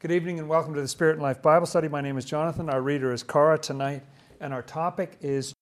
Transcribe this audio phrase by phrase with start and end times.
[0.00, 1.88] Good evening and welcome to the Spirit and Life Bible Study.
[1.88, 2.70] My name is Jonathan.
[2.70, 4.04] Our reader is Cara tonight,
[4.40, 5.52] and our topic is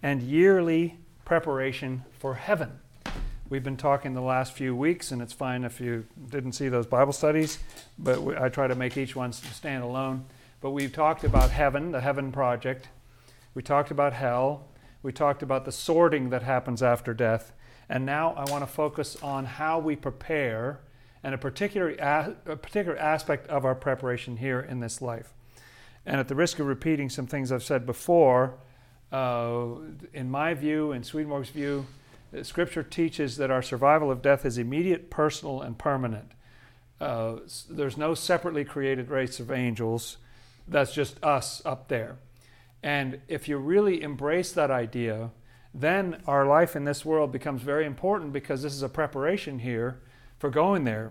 [0.00, 2.70] and yearly preparation for heaven.
[3.48, 6.86] We've been talking the last few weeks, and it's fine if you didn't see those
[6.86, 7.58] Bible studies,
[7.98, 10.26] but we, I try to make each one stand alone.
[10.60, 12.86] But we've talked about heaven, the Heaven Project.
[13.54, 14.68] We talked about hell.
[15.02, 17.50] We talked about the sorting that happens after death.
[17.88, 20.78] And now I want to focus on how we prepare
[21.24, 25.32] and a particular, a, particular aspect of our preparation here in this life.
[26.04, 28.58] And at the risk of repeating some things I've said before,
[29.10, 29.68] uh,
[30.12, 31.86] in my view, in Swedenborg's view,
[32.36, 36.32] uh, Scripture teaches that our survival of death is immediate, personal, and permanent.
[37.00, 37.36] Uh,
[37.70, 40.18] there's no separately created race of angels.
[40.68, 42.18] That's just us up there.
[42.82, 45.30] And if you really embrace that idea,
[45.72, 50.00] then our life in this world becomes very important because this is a preparation here
[50.44, 51.10] for going there.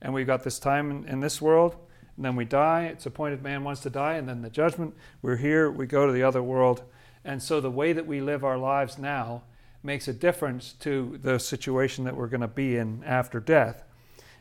[0.00, 1.74] And we've got this time in, in this world,
[2.14, 2.84] and then we die.
[2.84, 4.94] It's appointed man wants to die, and then the judgment.
[5.20, 6.84] We're here, we go to the other world.
[7.24, 9.42] And so the way that we live our lives now
[9.82, 13.82] makes a difference to the situation that we're going to be in after death.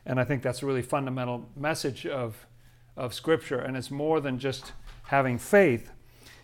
[0.06, 2.46] And I think that's a really fundamental message of,
[2.96, 3.58] of Scripture.
[3.58, 4.72] And it's more than just
[5.06, 5.90] having faith.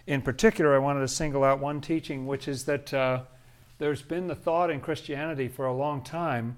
[0.07, 3.21] In particular, I wanted to single out one teaching, which is that uh,
[3.77, 6.57] there's been the thought in Christianity for a long time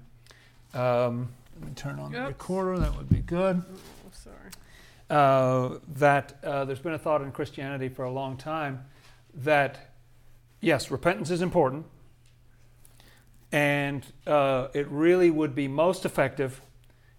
[0.76, 3.62] um, let me turn on the recorder, that would be good.
[3.66, 4.50] Oh, sorry.
[5.08, 8.84] Uh, that uh, there's been a thought in Christianity for a long time
[9.34, 9.94] that,
[10.60, 11.86] yes, repentance is important,
[13.52, 16.60] and uh, it really would be most effective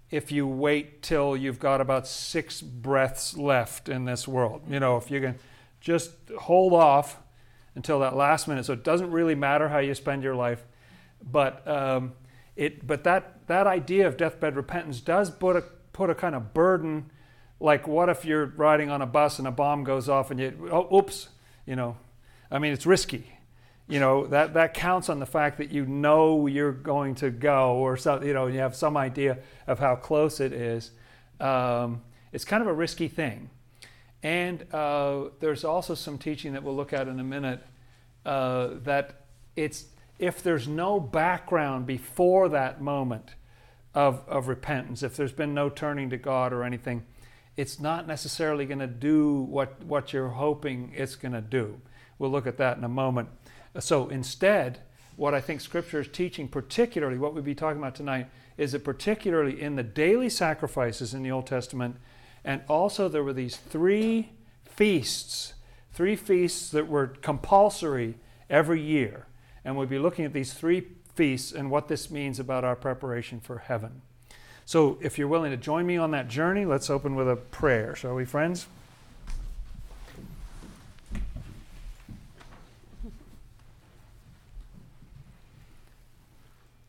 [0.09, 4.61] if you wait till you've got about six breaths left in this world.
[4.69, 5.35] You know, if you can
[5.79, 7.17] just hold off
[7.75, 8.65] until that last minute.
[8.65, 10.65] So it doesn't really matter how you spend your life,
[11.21, 12.13] but um,
[12.57, 15.61] it, but that, that idea of deathbed repentance does put a,
[15.93, 17.11] put a kind of burden,
[17.59, 20.69] like what if you're riding on a bus and a bomb goes off and you,
[20.71, 21.29] oh, oops,
[21.65, 21.97] you know,
[22.49, 23.31] I mean, it's risky.
[23.87, 27.75] You know, that, that counts on the fact that you know you're going to go
[27.75, 30.91] or so, you know, you have some idea of how close it is.
[31.39, 32.01] Um,
[32.33, 33.49] it's kind of a risky thing.
[34.23, 37.63] And uh, there's also some teaching that we'll look at in a minute
[38.25, 39.85] uh, that it's
[40.19, 43.35] if there's no background before that moment
[43.93, 47.05] of, of repentance, if there's been no turning to God or anything,
[47.55, 51.79] it's not necessarily going to do what, what you're hoping it's going to do.
[52.19, 53.29] We'll look at that in a moment.
[53.79, 54.79] So instead,
[55.15, 58.83] what I think Scripture is teaching, particularly what we'll be talking about tonight, is that
[58.83, 61.97] particularly in the daily sacrifices in the Old Testament,
[62.43, 64.31] and also there were these three
[64.65, 65.53] feasts,
[65.93, 68.15] three feasts that were compulsory
[68.49, 69.26] every year.
[69.67, 73.41] And we'll be looking at these three feasts and what this means about our preparation
[73.41, 74.01] for heaven.
[74.63, 77.93] So, if you're willing to join me on that journey, let's open with a prayer,
[77.93, 78.65] shall we, friends?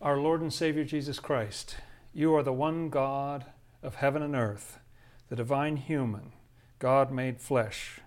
[0.00, 1.78] Our Lord and Savior Jesus Christ,
[2.14, 3.46] you are the one God
[3.82, 4.78] of heaven and earth,
[5.28, 6.30] the divine human,
[6.78, 7.98] God made flesh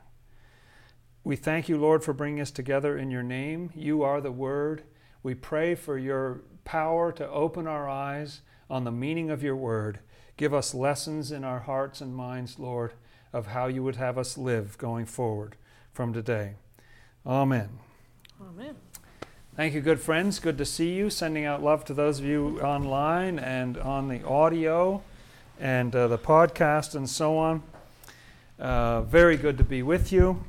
[1.24, 3.70] we thank you, Lord, for bringing us together in your name.
[3.76, 4.84] You are the Word.
[5.22, 10.00] We pray for your power to open our eyes on the meaning of your Word.
[10.36, 12.94] Give us lessons in our hearts and minds, Lord,
[13.32, 15.56] of how you would have us live going forward
[15.94, 16.56] from today.
[17.26, 17.70] Amen.
[18.42, 18.76] Amen.
[19.56, 20.40] Thank you, good friends.
[20.40, 21.12] Good to see you.
[21.12, 25.04] Sending out love to those of you online and on the audio
[25.60, 27.62] and uh, the podcast and so on.
[28.58, 30.44] Uh, very good to be with you.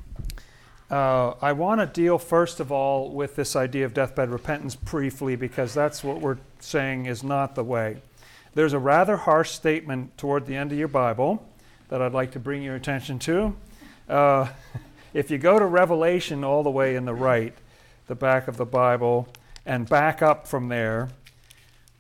[0.93, 5.37] Uh, I want to deal first of all with this idea of deathbed repentance briefly
[5.37, 7.97] because that's what we're saying is not the way.
[8.53, 11.49] There's a rather harsh statement toward the end of your Bible
[11.89, 13.57] that I'd like to bring your attention to.
[14.07, 14.49] Uh,
[15.15, 17.55] if you go to Revelation all the way in the right,
[18.07, 19.29] the back of the Bible,
[19.65, 21.09] and back up from there,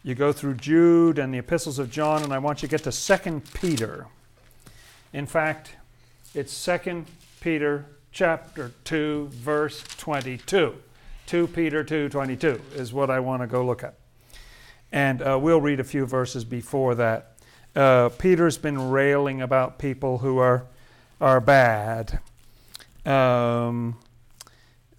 [0.02, 2.92] you go through Jude and the epistles of John, and I want you to get
[2.92, 4.06] to 2 Peter.
[5.14, 5.76] In fact,
[6.34, 7.06] it's 2
[7.40, 10.74] Peter chapter 2 verse 22
[11.26, 13.94] 2 peter 2.22 is what i want to go look at.
[14.92, 17.38] And uh, we'll read a few verses before that.
[17.74, 20.66] Uh, peter's been railing about people who are
[21.18, 22.20] are bad.
[23.06, 23.98] Um,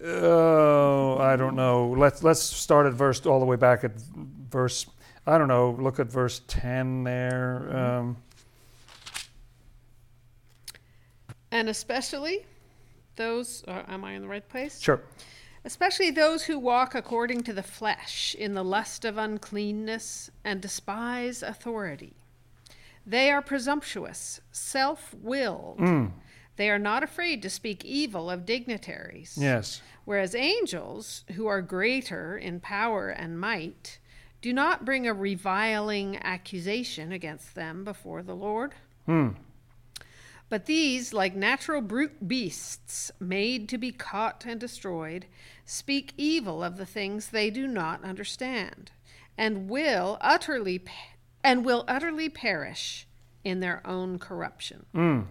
[0.02, 1.94] oh i don't know.
[1.96, 3.92] Let's let's start at verse all the way back at
[4.50, 4.86] verse
[5.26, 8.16] i don't know look at verse 10 there um,
[11.50, 12.44] and especially
[13.16, 14.80] those, uh, am I in the right place?
[14.80, 15.02] sure
[15.66, 21.42] Especially those who walk according to the flesh, in the lust of uncleanness, and despise
[21.42, 22.12] authority.
[23.06, 25.78] They are presumptuous, self willed.
[25.78, 26.12] Mm.
[26.56, 29.36] They are not afraid to speak evil of dignitaries.
[29.40, 29.80] Yes.
[30.04, 33.98] Whereas angels, who are greater in power and might,
[34.42, 38.74] do not bring a reviling accusation against them before the Lord.
[39.06, 39.30] Hmm.
[40.48, 45.26] But these, like natural brute beasts made to be caught and destroyed,
[45.64, 48.92] speak evil of the things they do not understand,
[49.38, 50.84] and will utterly
[51.42, 53.06] and will utterly perish
[53.44, 55.26] in their own corruption, Mm.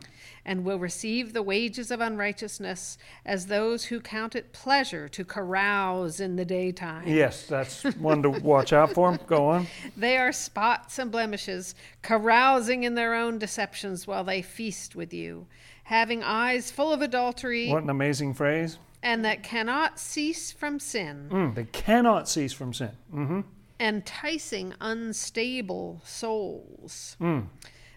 [0.46, 6.20] and will receive the wages of unrighteousness as those who count it pleasure to carouse
[6.20, 7.08] in the daytime.
[7.08, 9.18] Yes, that's one to watch out for.
[9.28, 9.68] Go on.
[9.98, 11.74] They are spots and blemishes,
[12.04, 15.48] carousing in their own deceptions while they feast with you,
[15.86, 18.78] having eyes full of adultery, What an amazing phrase.
[19.02, 21.56] and that cannot cease from sin, Mm.
[21.56, 22.92] They cannot cease from sin.
[23.14, 23.42] Mm-hmm.
[23.80, 27.18] enticing unstable souls.
[27.20, 27.48] Mm.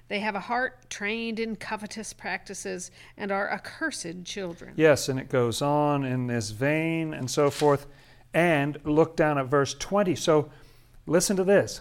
[0.08, 4.74] They have a heart trained in covetous practices and are accursed children.
[4.76, 7.86] Yes, and it goes on in this vein and so forth.
[8.32, 10.14] And look down at verse 20.
[10.14, 10.50] So
[11.06, 11.80] listen to this.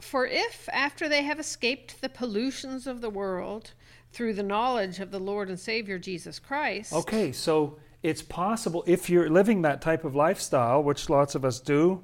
[0.00, 3.72] For if, after they have escaped the pollutions of the world
[4.12, 9.10] through the knowledge of the Lord and Savior Jesus Christ, Okay, so it's possible if
[9.10, 12.02] you're living that type of lifestyle, which lots of us do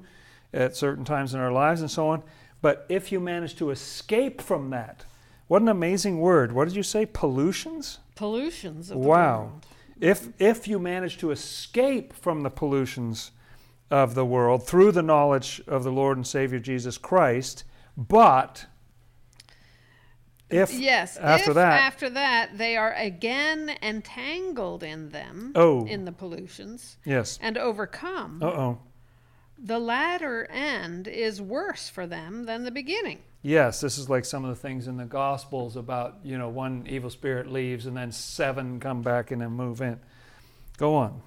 [0.53, 2.23] at certain times in our lives and so on,
[2.65, 5.05] but if you manage to escape from that,
[5.45, 6.51] what an amazing word.
[6.51, 7.05] What did you say?
[7.05, 7.99] Pollutions?
[8.15, 9.39] pollutions of the Wow.
[9.39, 9.65] world.
[10.01, 13.29] If if you manage to escape from the pollutions
[13.91, 17.65] of the world through the knowledge of the Lord and Savior Jesus Christ,
[17.95, 18.65] but
[20.49, 25.85] if Yes, after if that after that they are again entangled in them, Oh.
[25.85, 27.37] in the pollutions, yes.
[27.43, 28.79] and overcome, Uh-oh.
[29.57, 33.19] The latter end is worse for them than the beginning.
[33.41, 36.85] Yes, this is like some of the things in the Gospels about, you know, one
[36.89, 39.99] evil spirit leaves and then seven come back and then move in.
[40.77, 41.21] Go on.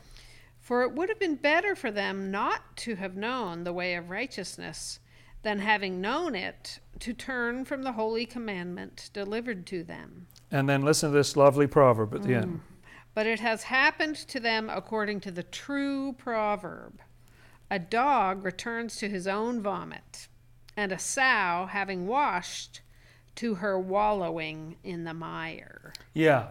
[0.60, 4.10] For it would have been better for them not to have known the way of
[4.10, 4.98] righteousness
[5.42, 10.26] than having known it to turn from the holy commandment delivered to them.
[10.50, 12.46] And then listen to this lovely proverb at the end.
[12.46, 12.60] Mm.
[13.14, 17.00] But it has happened to them according to the true proverb
[17.70, 20.28] A dog returns to his own vomit,
[20.76, 22.80] and a sow, having washed,
[23.36, 25.92] to her wallowing in the mire.
[26.14, 26.48] Yeah.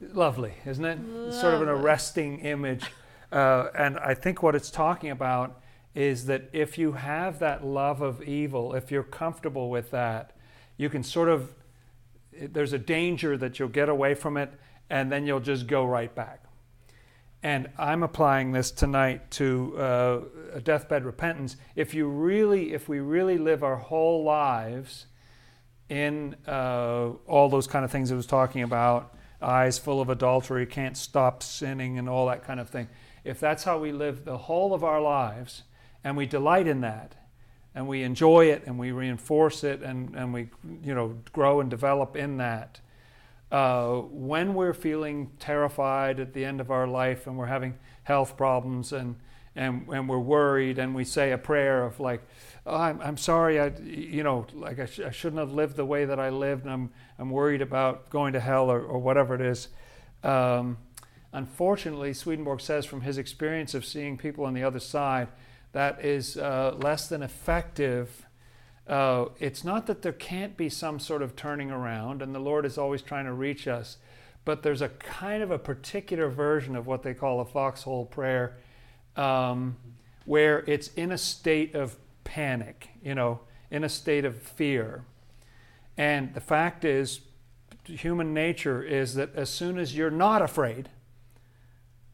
[0.00, 0.98] Lovely, isn't it?
[1.28, 2.84] It's Sort of an arresting image.
[3.30, 5.60] Uh, and I think what it's talking about
[5.94, 10.32] is that if you have that love of evil, if you're comfortable with that,
[10.76, 11.54] you can sort of,
[12.32, 14.52] there's a danger that you'll get away from it
[14.90, 16.45] and then you'll just go right back.
[17.46, 20.20] And I'm applying this tonight to uh,
[20.54, 21.56] a deathbed repentance.
[21.76, 25.06] If you really, if we really live our whole lives
[25.88, 30.66] in uh, all those kind of things I was talking about, eyes full of adultery,
[30.66, 32.88] can't stop sinning, and all that kind of thing.
[33.22, 35.62] If that's how we live the whole of our lives,
[36.02, 37.14] and we delight in that,
[37.76, 40.50] and we enjoy it, and we reinforce it, and, and we
[40.82, 42.80] you know grow and develop in that,
[43.50, 48.36] uh, when we're feeling terrified at the end of our life, and we're having health
[48.36, 49.16] problems, and
[49.56, 52.20] and, and we're worried, and we say a prayer of like,
[52.66, 55.84] oh, I'm, I'm sorry, I, you know, like I, sh- I shouldn't have lived the
[55.86, 59.34] way that I lived, and I'm, I'm worried about going to hell or, or whatever
[59.34, 59.68] it is.
[60.22, 60.76] Um,
[61.32, 65.28] unfortunately, Swedenborg says from his experience of seeing people on the other side,
[65.72, 68.25] that is uh, less than effective.
[68.86, 72.64] Uh, it's not that there can't be some sort of turning around, and the Lord
[72.64, 73.96] is always trying to reach us,
[74.44, 78.56] but there's a kind of a particular version of what they call a foxhole prayer
[79.16, 79.76] um,
[80.24, 83.40] where it's in a state of panic, you know,
[83.70, 85.04] in a state of fear.
[85.96, 87.20] And the fact is,
[87.84, 90.90] human nature is that as soon as you're not afraid,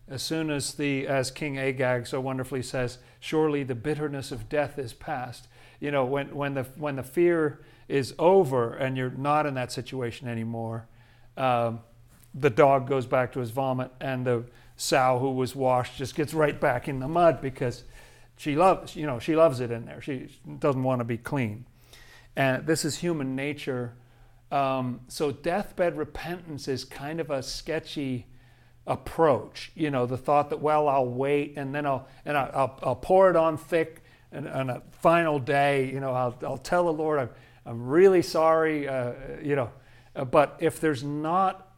[0.08, 4.78] as soon as the, as King Agag so wonderfully says, surely the bitterness of death
[4.78, 5.48] is past.
[5.82, 7.58] You know, when, when, the, when the fear
[7.88, 10.86] is over and you're not in that situation anymore,
[11.36, 11.80] um,
[12.32, 14.44] the dog goes back to his vomit and the
[14.76, 17.82] sow who was washed just gets right back in the mud because
[18.36, 20.00] she loves, you know, she loves it in there.
[20.00, 20.28] She
[20.60, 21.66] doesn't want to be clean.
[22.36, 23.94] And this is human nature.
[24.52, 28.28] Um, so deathbed repentance is kind of a sketchy
[28.86, 29.72] approach.
[29.74, 32.96] You know, the thought that well, I'll wait and then I'll and I'll, I'll, I'll
[32.96, 34.01] pour it on thick
[34.32, 35.90] and on a final day.
[35.92, 37.30] You know, I'll, I'll tell the Lord I'm
[37.64, 38.88] I'm really sorry.
[38.88, 39.12] Uh,
[39.42, 39.70] you know,
[40.16, 41.68] uh, but if there's not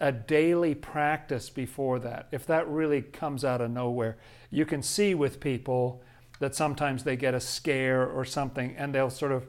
[0.00, 4.18] a daily practice before that, if that really comes out of nowhere,
[4.50, 6.02] you can see with people
[6.40, 9.46] that sometimes they get a scare or something and they'll sort of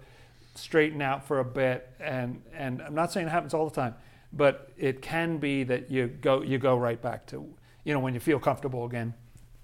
[0.55, 3.95] straighten out for a bit, and and I'm not saying it happens all the time,
[4.31, 8.13] but it can be that you go you go right back to you know when
[8.13, 9.13] you feel comfortable again,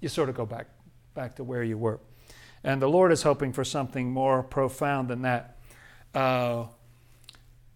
[0.02, 0.68] you sort of go back
[1.14, 2.00] back to where you were,
[2.64, 5.58] and the Lord is hoping for something more profound than that.
[6.14, 6.66] Uh,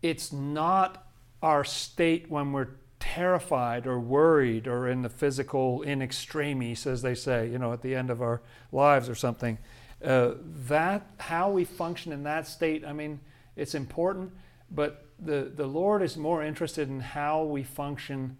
[0.02, 1.08] it's not
[1.42, 7.16] our state when we're terrified or worried or in the physical in extremis, as they
[7.16, 9.58] say, you know, at the end of our lives or something.
[10.04, 10.34] Uh,
[10.68, 13.20] that how we function in that state, I mean,
[13.56, 14.32] it's important,
[14.72, 18.38] but the, the Lord is more interested in how we function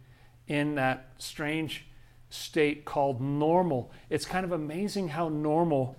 [0.48, 1.86] in that strange
[2.30, 3.92] state called normal.
[4.10, 5.98] It's kind of amazing how normal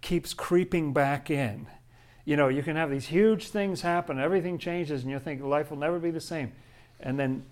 [0.00, 1.66] keeps creeping back in.
[2.24, 5.70] You know, you can have these huge things happen, everything changes, and you think life
[5.70, 6.52] will never be the same.
[7.00, 7.44] And then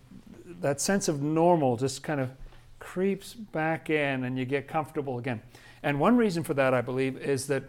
[0.60, 2.30] that sense of normal just kind of
[2.78, 5.40] creeps back in, and you get comfortable again.
[5.82, 7.64] And one reason for that, I believe, is that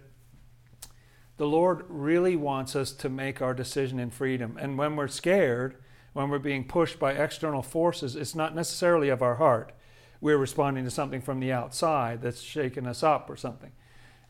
[1.37, 4.57] the Lord really wants us to make our decision in freedom.
[4.59, 5.75] And when we're scared,
[6.13, 9.71] when we're being pushed by external forces, it's not necessarily of our heart.
[10.19, 13.71] We're responding to something from the outside that's shaking us up or something.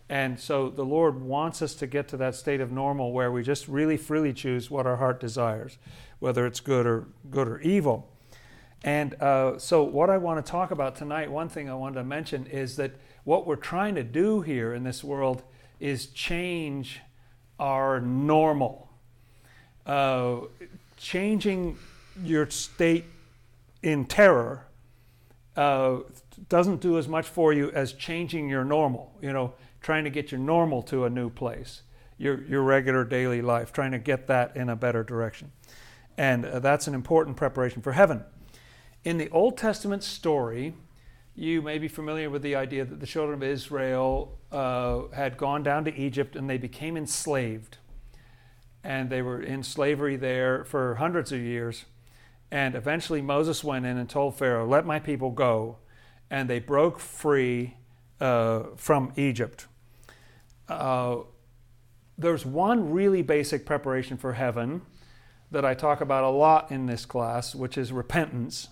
[0.10, 3.44] And so the Lord wants us to get to that state of normal where we
[3.44, 5.78] just really freely choose what our heart desires,
[6.20, 8.10] whether it's good or good or evil.
[8.84, 12.04] And uh, so, what I want to talk about tonight, one thing I wanted to
[12.04, 12.92] mention is that
[13.24, 15.44] what we're trying to do here in this world
[15.80, 17.02] is change
[17.60, 18.88] our normal.
[19.86, 20.42] Uh,
[20.96, 21.78] changing
[22.24, 23.06] your state
[23.84, 24.66] in terror
[25.56, 25.98] uh,
[26.50, 29.54] doesn't do as much for you as changing your normal, you know,
[29.88, 31.82] trying to get your normal to a new place,
[32.17, 35.50] your, your regular daily life, trying to get that in a better direction.
[36.17, 38.25] And uh, that's an important preparation for heaven.
[39.06, 40.74] In the Old Testament story,
[41.36, 45.63] you may be familiar with the idea that the children of Israel uh, had gone
[45.63, 47.77] down to Egypt and they became enslaved.
[48.84, 51.86] And they were in slavery there for hundreds of years.
[52.51, 55.77] And eventually Moses went in and told Pharaoh, Let my people go.
[56.29, 57.75] And they broke free
[58.20, 59.67] uh, from Egypt.
[60.70, 61.18] Uh,
[62.18, 64.82] there's one really basic preparation for heaven
[65.52, 68.70] that I talk about a lot in this class, which is repentance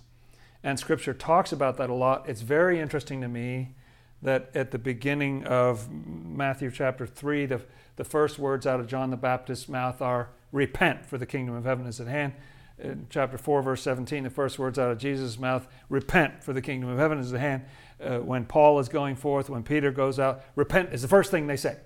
[0.66, 2.28] and Scripture talks about that a lot.
[2.28, 3.76] It's very interesting to me
[4.24, 7.62] that at the beginning of Matthew chapter 3, the,
[7.98, 11.66] the first words out of John the Baptist's mouth are, Repent, for the kingdom of
[11.66, 12.34] heaven is at hand.
[12.80, 16.64] In chapter 4, verse 17, the first words out of Jesus' mouth, Repent, for the
[16.64, 17.66] kingdom of heaven is at hand.
[18.04, 21.48] Uh, when Paul is going forth, when Peter goes out, repent is the first thing
[21.48, 21.78] they say.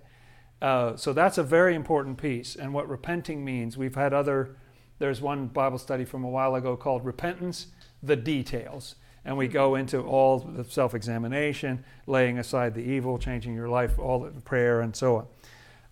[0.62, 2.56] Uh, so that's a very important piece.
[2.56, 4.58] And what repenting means, we've had other,
[4.98, 7.68] there's one Bible study from a while ago called Repentance
[8.02, 8.96] the details.
[9.26, 14.00] And we go into all the self examination, laying aside the evil, changing your life,
[14.00, 15.28] all the prayer, and so on.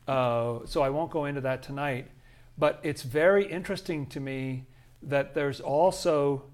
[0.07, 2.09] Uh, so I won't go into that tonight.
[2.57, 4.65] But it's very interesting to me
[5.03, 6.45] that there's also,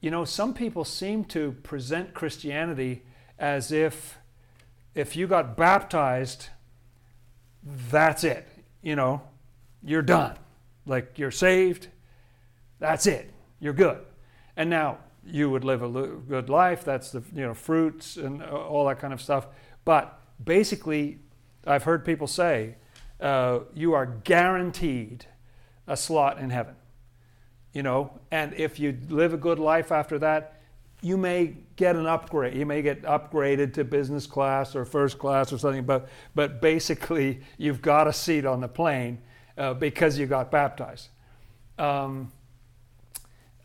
[0.00, 3.02] you know, some people seem to present Christianity
[3.38, 4.18] as if
[4.94, 6.48] if you got baptized,
[7.62, 8.48] that's it.
[8.82, 9.22] You know,
[9.82, 10.38] you're done.
[10.86, 11.88] Like you're saved,
[12.78, 13.30] that's it.
[13.60, 13.98] You're good.
[14.56, 16.84] And now you would live a good life.
[16.84, 19.48] That's the you know fruits and all that kind of stuff.
[19.84, 21.18] But basically,
[21.66, 22.76] I've heard people say
[23.20, 25.26] uh, you are guaranteed
[25.86, 26.75] a slot in heaven.
[27.76, 30.62] You know, and if you live a good life after that,
[31.02, 32.54] you may get an upgrade.
[32.54, 35.84] You may get upgraded to business class or first class or something.
[35.84, 39.18] But but basically, you've got a seat on the plane
[39.58, 41.08] uh, because you got baptized.
[41.78, 42.32] Um,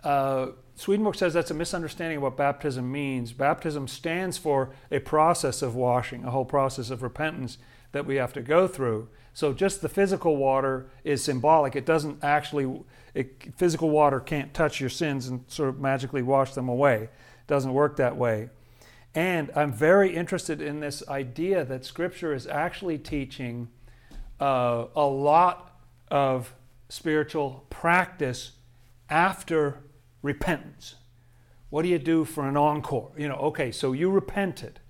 [0.03, 3.31] uh, Swedenborg says that's a misunderstanding of what baptism means.
[3.31, 7.57] Baptism stands for a process of washing, a whole process of repentance
[7.91, 9.09] that we have to go through.
[9.33, 11.75] So just the physical water is symbolic.
[11.75, 12.83] It doesn't actually,
[13.13, 17.03] it, physical water can't touch your sins and sort of magically wash them away.
[17.03, 18.49] It doesn't work that way.
[19.13, 23.69] And I'm very interested in this idea that Scripture is actually teaching
[24.39, 25.79] uh, a lot
[26.09, 26.53] of
[26.89, 28.51] spiritual practice
[29.09, 29.79] after
[30.21, 30.95] repentance.
[31.69, 33.11] What do you do for an encore?
[33.17, 34.80] You know, okay, so you repented.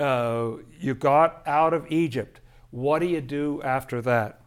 [0.00, 2.40] Uh, you got out of Egypt.
[2.70, 4.40] What do you do after that?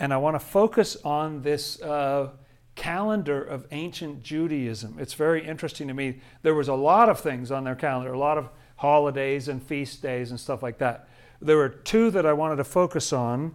[0.00, 2.30] And I want to focus on this uh,
[2.74, 4.96] calendar of ancient Judaism.
[4.98, 6.20] It's very interesting to me.
[6.42, 10.02] There was a lot of things on their calendar, a lot of holidays and feast
[10.02, 11.08] days and stuff like that.
[11.40, 13.54] There were two that I wanted to focus on.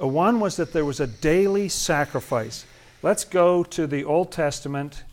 [0.00, 2.66] Uh, one was that there was a daily sacrifice.
[3.02, 5.04] Let's go to the Old Testament.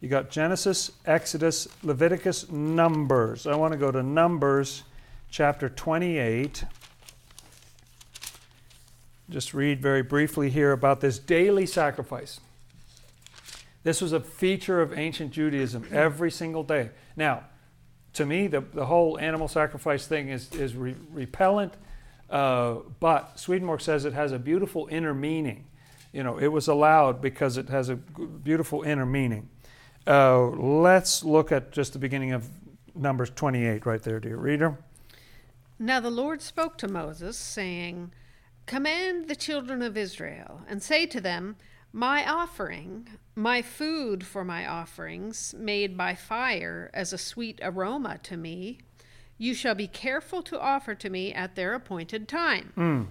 [0.00, 3.46] You got Genesis, Exodus, Leviticus, Numbers.
[3.46, 4.84] I want to go to Numbers
[5.30, 6.64] chapter 28.
[9.30, 12.40] just read very briefly here about this daily sacrifice.
[13.82, 16.90] This was a feature of ancient Judaism every single day.
[17.16, 17.44] Now,
[18.14, 21.74] to me, the, the whole animal sacrifice thing is, is re- repellent,
[22.30, 25.66] uh, but Swedenborg says it has a beautiful inner meaning.
[26.12, 29.50] You know, it was allowed because it has a beautiful inner meaning.
[30.06, 32.48] Uh, let's look at just the beginning of
[32.94, 34.78] Numbers 28 right there, dear reader.
[35.78, 38.12] Now the Lord spoke to Moses, saying,
[38.66, 41.56] Command the children of Israel, and say to them,
[41.92, 48.36] My offering, my food for my offerings, made by fire as a sweet aroma to
[48.36, 48.78] me,
[49.38, 52.72] you shall be careful to offer to me at their appointed time.
[52.76, 53.06] Mm.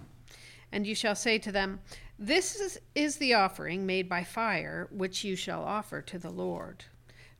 [0.71, 1.79] And you shall say to them,
[2.19, 6.83] This is, is the offering made by fire, which you shall offer to the Lord.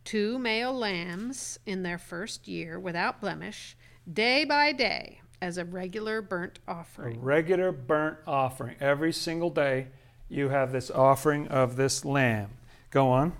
[0.05, 3.75] Two male lambs in their first year, without blemish,
[4.11, 7.17] day by day, as a regular burnt offering.
[7.17, 8.75] A regular burnt offering.
[8.79, 9.87] Every single day,
[10.29, 12.49] you have this offering of this lamb.
[12.89, 13.33] Go on.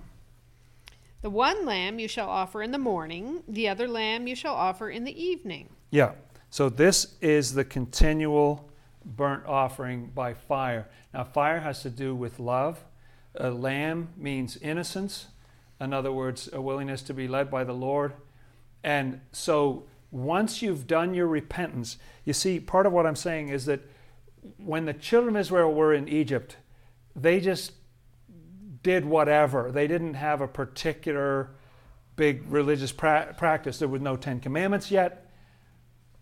[1.21, 4.89] The one lamb you shall offer in the morning, the other lamb you shall offer
[4.89, 5.69] in the evening.
[5.89, 6.11] Yeah.
[6.49, 8.69] So this is the continual
[9.03, 10.87] burnt offering by fire.
[11.13, 12.83] Now, fire has to do with love.
[13.35, 15.27] A lamb means innocence.
[15.81, 18.13] In other words, a willingness to be led by the Lord.
[18.83, 23.65] And so once you've done your repentance, you see, part of what I'm saying is
[23.65, 23.81] that
[24.57, 26.57] when the children of Israel were in Egypt,
[27.15, 27.73] they just
[28.83, 29.71] did whatever.
[29.71, 31.51] They didn't have a particular
[32.15, 33.79] big religious pra- practice.
[33.79, 35.31] There was no Ten Commandments yet,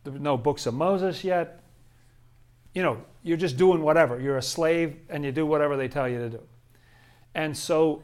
[0.03, 1.61] there was no books of Moses yet.
[2.73, 4.19] You know, you're just doing whatever.
[4.19, 6.41] You're a slave and you do whatever they tell you to do.
[7.33, 8.03] And so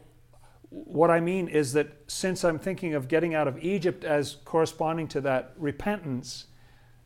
[0.71, 5.09] what I mean is that since I'm thinking of getting out of Egypt as corresponding
[5.09, 6.45] to that repentance,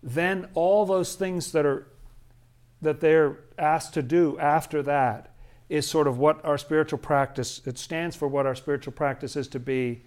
[0.04, 1.88] then all those things that are
[2.82, 5.34] that they're asked to do after that
[5.68, 9.48] is sort of what our spiritual practice it stands for what our spiritual practice is
[9.48, 10.04] to be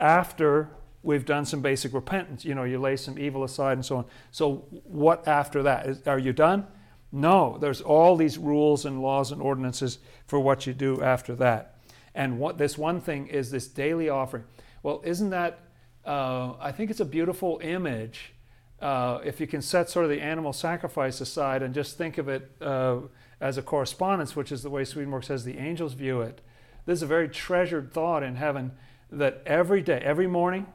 [0.00, 0.70] after
[1.02, 4.06] we've done some basic repentance you know you lay some evil aside and so on.
[4.30, 5.86] So what after that?
[5.86, 6.66] Is, are you done?
[7.12, 11.73] No there's all these rules and laws and ordinances for what you do after that
[12.14, 14.44] and what this one thing is this daily offering.
[14.82, 15.60] Well, isn't that?
[16.04, 18.34] Uh, I think it's a beautiful image.
[18.80, 22.28] Uh, if you can set sort of the animal sacrifice aside and just think of
[22.28, 22.98] it uh,
[23.40, 26.42] as a correspondence, which is the way Swedenborg says the angels view it,
[26.86, 28.72] this is a very treasured thought in heaven
[29.10, 30.66] that every day, every morning,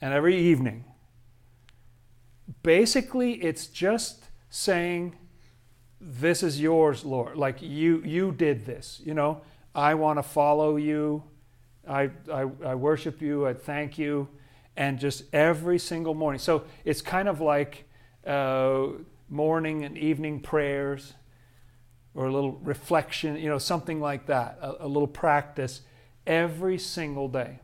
[0.00, 0.84] and every evening,
[2.62, 5.16] basically it's just saying,
[6.00, 7.36] This is yours, Lord.
[7.36, 9.42] Like you, you did this, you know.
[9.74, 11.22] I want to follow you.
[11.88, 13.46] I, I, I, worship you.
[13.46, 14.28] I thank you.
[14.76, 16.38] And just every single morning.
[16.38, 17.84] So it's kind of like
[18.26, 18.86] uh,
[19.28, 21.14] morning and evening prayers
[22.14, 25.82] or a little reflection, you know, something like that, a, a little practice
[26.26, 27.60] every single day.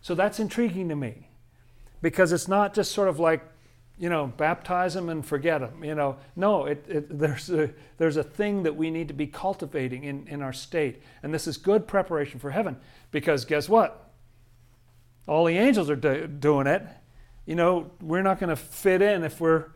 [0.00, 1.28] So that's intriguing to me
[2.00, 3.42] because it's not just sort of like
[4.02, 5.84] you know, baptize them and forget them.
[5.84, 9.28] You know, no, it, it, there's, a, there's a thing that we need to be
[9.28, 11.00] cultivating in, in our state.
[11.22, 12.76] And this is good preparation for heaven
[13.12, 14.10] because guess what?
[15.28, 16.82] All the angels are do, doing it.
[17.46, 19.66] You know, we're not going to fit in if we're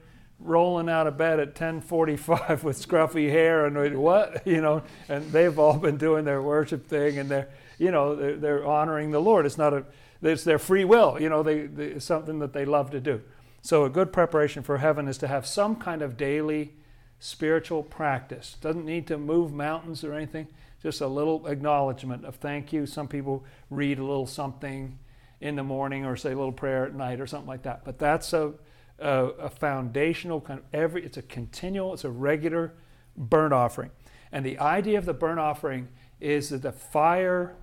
[0.40, 5.58] rolling out of bed at 10:45 with scruffy hair and what you know and they've
[5.58, 9.46] all been doing their worship thing and they're you know they're, they're honoring the lord
[9.46, 9.82] it's not a
[10.20, 13.22] it's their free will you know they, they, it's something that they love to do
[13.66, 16.74] so, a good preparation for heaven is to have some kind of daily
[17.18, 18.56] spiritual practice.
[18.60, 20.46] Doesn't need to move mountains or anything,
[20.80, 22.86] just a little acknowledgement of thank you.
[22.86, 25.00] Some people read a little something
[25.40, 27.84] in the morning or say a little prayer at night or something like that.
[27.84, 28.52] But that's a,
[29.00, 32.72] a, a foundational kind of every, it's a continual, it's a regular
[33.16, 33.90] burnt offering.
[34.30, 35.88] And the idea of the burnt offering
[36.20, 37.56] is that the fire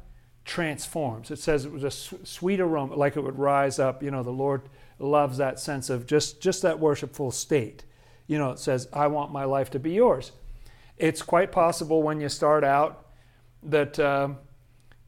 [0.43, 1.31] transforms.
[1.31, 4.03] It says it was a sweet aroma, like it would rise up.
[4.03, 4.63] You know, the Lord
[5.03, 7.83] loves that sense of just, just that worshipful state.
[8.27, 10.31] You know, it says, I want my life to be yours.
[10.97, 13.07] It's quite possible when you start out
[13.63, 14.29] that, uh,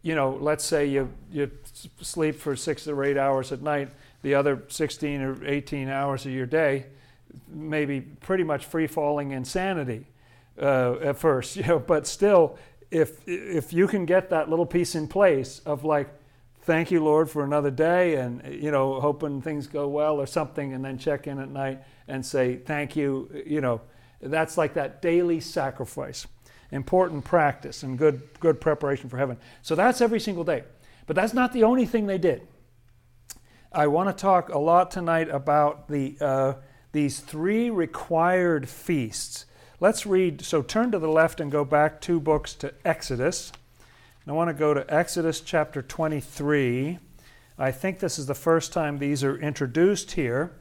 [0.01, 1.49] you know, let's say you, you
[2.01, 3.89] sleep for six or eight hours at night,
[4.21, 6.85] the other 16 or 18 hours of your day,
[7.47, 10.07] maybe pretty much free falling insanity
[10.61, 12.57] uh, at first, you know, but still,
[12.91, 16.09] if, if you can get that little piece in place of like,
[16.65, 20.73] thank you, Lord, for another day, and you know, hoping things go well or something,
[20.73, 23.29] and then check in at night and say thank you.
[23.45, 23.81] You know,
[24.21, 26.27] that's like that daily sacrifice,
[26.71, 29.37] important practice and good good preparation for heaven.
[29.61, 30.63] So that's every single day,
[31.07, 32.47] but that's not the only thing they did.
[33.71, 36.53] I want to talk a lot tonight about the uh,
[36.91, 39.45] these three required feasts
[39.79, 40.41] let's read.
[40.41, 43.51] So turn to the left and go back two books to Exodus.
[44.25, 46.97] And I want to go to Exodus chapter 23.
[47.59, 50.51] I think this is the first time these are introduced here.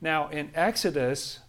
[0.00, 1.40] Now, in Exodus,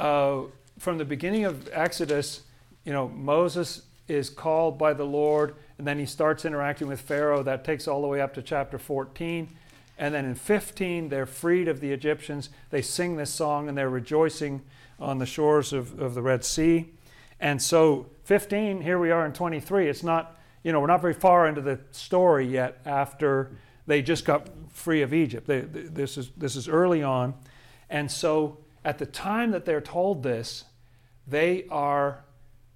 [0.00, 0.40] uh,
[0.80, 2.40] from the beginning of Exodus,
[2.84, 7.44] you know, Moses is called by the Lord, and then he starts interacting with Pharaoh.
[7.44, 9.54] That takes all the way up to chapter 14.
[9.98, 12.50] And then in 15, they're freed of the Egyptians.
[12.70, 14.62] They sing this song and they're rejoicing
[14.98, 16.90] on the shores of, of the Red Sea.
[17.38, 19.88] And so, 15, here we are in 23.
[19.88, 24.24] It's not, you know, we're not very far into the story yet after they just
[24.24, 25.46] got free of Egypt.
[25.46, 27.34] They, this, is, this is early on.
[27.90, 30.64] And so, at the time that they're told this,
[31.26, 32.24] they are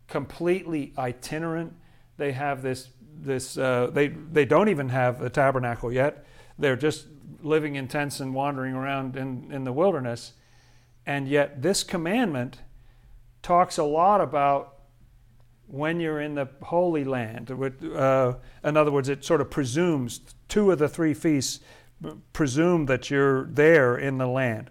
[0.09, 1.75] completely itinerant.
[2.17, 6.25] They have this, this uh, they, they don't even have a tabernacle yet.
[6.59, 7.07] They're just
[7.43, 10.33] living in tents and wandering around in, in the wilderness.
[11.07, 12.59] And yet, this commandment
[13.43, 14.76] talks a lot about
[15.69, 17.51] when you're in the Holy Land.
[17.51, 21.61] Uh, in other words, it sort of presumes two of the three feasts
[22.33, 24.71] presume that you're there in the land.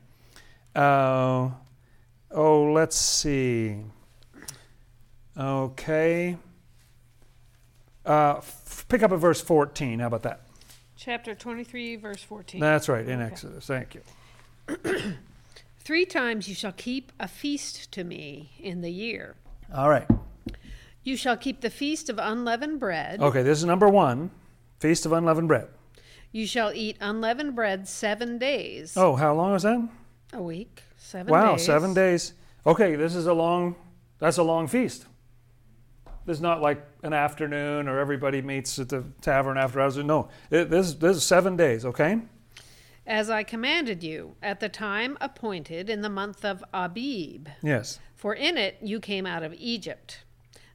[0.76, 1.50] Uh,
[2.32, 3.78] oh, let's see.
[5.38, 6.38] Okay.
[8.06, 10.00] Uh, f- pick up at verse 14.
[10.00, 10.42] How about that?
[10.96, 12.62] Chapter 23, verse 14.
[12.62, 13.32] That's right, in okay.
[13.32, 13.66] Exodus.
[13.66, 14.02] Thank you.
[15.80, 19.36] Three times you shall keep a feast to me in the year.
[19.74, 20.08] All right.
[21.06, 23.22] You shall keep the feast of unleavened bread.
[23.22, 24.32] Okay, this is number one
[24.80, 25.68] Feast of unleavened bread.
[26.32, 28.98] You shall eat unleavened bread seven days.
[28.98, 29.88] Oh, how long is that?
[30.34, 30.82] A week.
[30.98, 31.66] Seven wow, days.
[31.66, 32.34] seven days.
[32.66, 33.76] Okay, this is a long,
[34.18, 35.06] that's a long feast.
[36.26, 39.98] This is not like an afternoon or everybody meets at the tavern after hours.
[39.98, 42.20] No, it, this, this is seven days, okay?
[43.06, 47.48] As I commanded you at the time appointed in the month of Abib.
[47.62, 48.00] Yes.
[48.16, 50.25] For in it you came out of Egypt.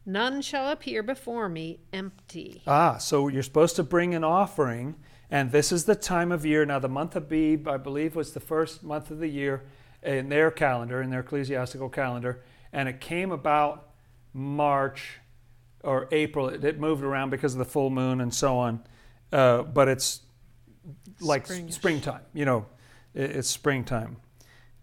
[0.07, 2.63] None shall appear before me empty.
[2.67, 4.97] Ah, so you're supposed to bring an offering,
[5.31, 6.65] and this is the time of year.
[6.65, 9.65] Now, the month of Abib, I believe, was the first month of the year
[10.03, 13.91] in their calendar, in their ecclesiastical calendar, and it came about
[14.33, 15.19] March
[15.83, 16.49] or April.
[16.49, 18.83] It, it, moved around because of the full moon and so on.
[19.33, 20.23] Uh, but it's
[21.21, 21.75] like Spring-ish.
[21.75, 22.67] springtime, you know,
[23.15, 24.17] it, it's springtime.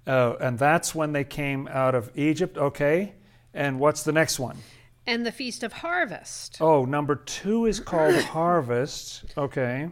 [0.05, 2.57] Uh, and that's when they came out of Egypt.
[2.57, 3.13] Okay.
[3.53, 4.57] And what's the next one?
[5.07, 6.57] And the Feast of Harvest.
[6.59, 9.23] Oh, number two is called Harvest.
[9.37, 9.89] Okay.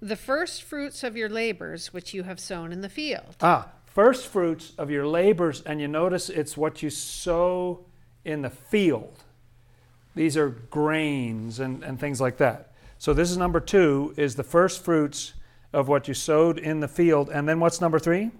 [0.00, 3.36] The first fruits of your labors which you have sown in the field.
[3.40, 5.62] Ah, first fruits of your labors.
[5.62, 7.86] And you notice it's what you sow
[8.26, 9.24] in the field.
[10.14, 12.72] These are grains and, and things like that.
[12.98, 15.32] So this is number two, is the first fruits
[15.72, 17.30] of what you sowed in the field.
[17.30, 18.32] And then what's number three?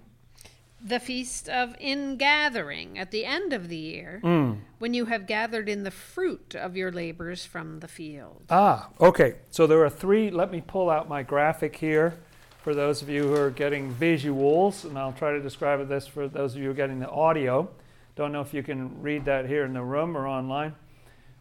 [0.81, 4.59] The feast of ingathering at the end of the year, mm.
[4.79, 8.43] when you have gathered in the fruit of your labors from the field.
[8.49, 9.35] Ah, okay.
[9.51, 10.29] So there are three.
[10.29, 12.15] Let me pull out my graphic here
[12.63, 16.27] for those of you who are getting visuals, and I'll try to describe this for
[16.27, 17.69] those of you who are getting the audio.
[18.15, 20.75] Don't know if you can read that here in the room or online.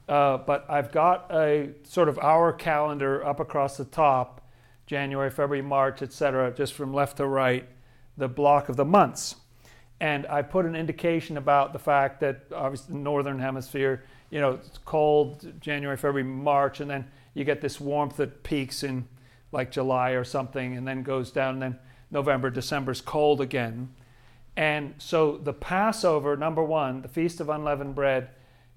[0.09, 4.41] Uh, but I've got a sort of our calendar up across the top
[4.87, 7.69] January, February, March, etc., just from left to right,
[8.19, 9.37] the block of the months.
[10.01, 14.53] And I put an indication about the fact that obviously the northern hemisphere, you know,
[14.53, 19.09] it's cold January, February, March, and then you get this warmth that peaks in
[19.51, 21.79] like July or something and then goes down, and then
[22.11, 23.89] November, December's cold again.
[24.57, 28.31] And so the Passover, number one, the Feast of Unleavened Bread,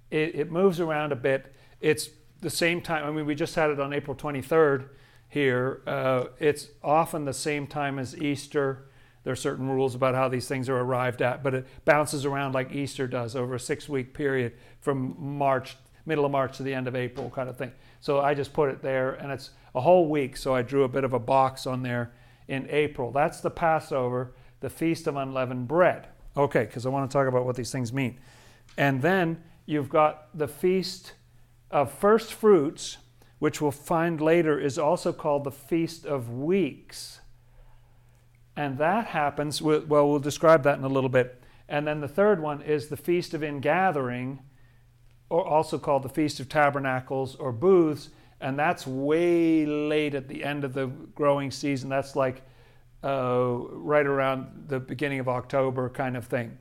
[0.09, 1.53] it, it moves around a bit.
[1.81, 3.03] It's the same time.
[3.03, 4.89] I mean, we just had it on April 23rd
[5.27, 5.81] here.
[5.87, 8.89] Uh, it's often the same time as Easter.
[9.23, 12.53] There are certain rules about how these things are arrived at, but it bounces around
[12.53, 16.73] like Easter does over a six week period from March, middle of March to the
[16.73, 17.71] end of April, kind of thing.
[17.99, 20.37] So I just put it there, and it's a whole week.
[20.37, 22.11] So I drew a bit of a box on there
[22.47, 23.11] in April.
[23.11, 26.07] That's the Passover, the Feast of Unleavened Bread.
[26.35, 28.19] Okay, because I want to talk about what these things mean.
[28.77, 31.13] And then you've got the feast
[31.69, 32.97] of first fruits,
[33.39, 37.20] which we'll find later is also called the Feast of Weeks.
[38.55, 41.41] And that happens, well, we'll describe that in a little bit.
[41.69, 44.39] And then the third one is the Feast of Ingathering,
[45.29, 48.09] or also called the Feast of Tabernacles or Booths.
[48.41, 51.89] And that's way late at the end of the growing season.
[51.89, 52.41] That's like
[53.03, 56.57] uh, right around the beginning of October, kind of thing.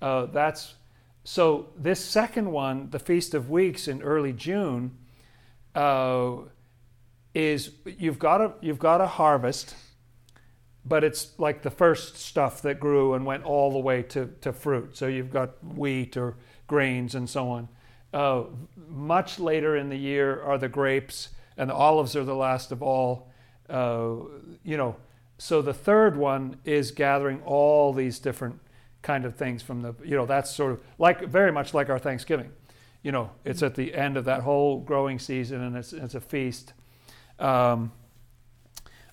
[0.00, 0.74] Uh, that's
[1.24, 4.96] so this second one, the Feast of Weeks in early June,
[5.74, 6.36] uh,
[7.34, 9.74] is you've got a you've got a harvest,
[10.88, 14.52] but it's like the first stuff that grew and went all the way to, to
[14.52, 14.96] fruit.
[14.96, 17.68] So you've got wheat or grains and so on.
[18.12, 18.44] Uh,
[18.88, 22.82] much later in the year are the grapes, and the olives are the last of
[22.82, 23.30] all.
[23.68, 24.16] Uh,
[24.64, 24.96] you know,
[25.36, 28.58] so the third one is gathering all these different
[29.02, 29.94] kind of things from the.
[30.02, 32.50] You know, that's sort of like very much like our Thanksgiving.
[33.02, 36.20] You know, it's at the end of that whole growing season, and it's it's a
[36.20, 36.72] feast.
[37.38, 37.92] Um,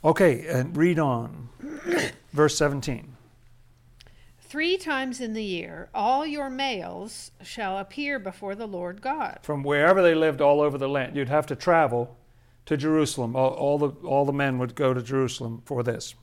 [0.06, 1.50] okay, and read on,
[2.32, 3.18] verse seventeen.
[4.39, 9.39] Three times in the year, all your males shall appear before the Lord God.
[9.41, 12.15] From wherever they lived all over the land, you'd have to travel
[12.65, 13.36] to Jerusalem.
[13.36, 16.15] All, all, the, all the men would go to Jerusalem for this.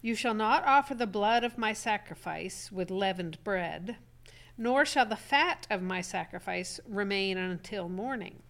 [0.00, 3.96] You shall not offer the blood of my sacrifice with leavened bread,
[4.56, 8.42] nor shall the fat of my sacrifice remain until morning.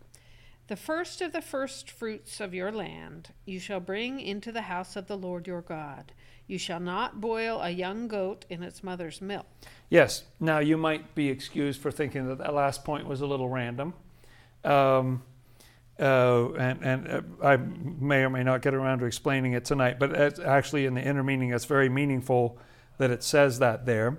[0.70, 4.94] The first of the first fruits of your land you shall bring into the house
[4.94, 6.12] of the Lord your God.
[6.46, 9.46] You shall not boil a young goat in its mother's milk.
[9.88, 10.22] Yes.
[10.38, 13.94] Now, you might be excused for thinking that that last point was a little random.
[14.62, 15.24] Um,
[15.98, 19.98] uh, and and uh, I may or may not get around to explaining it tonight,
[19.98, 22.58] but actually in the inner meaning, it's very meaningful
[22.98, 24.18] that it says that there.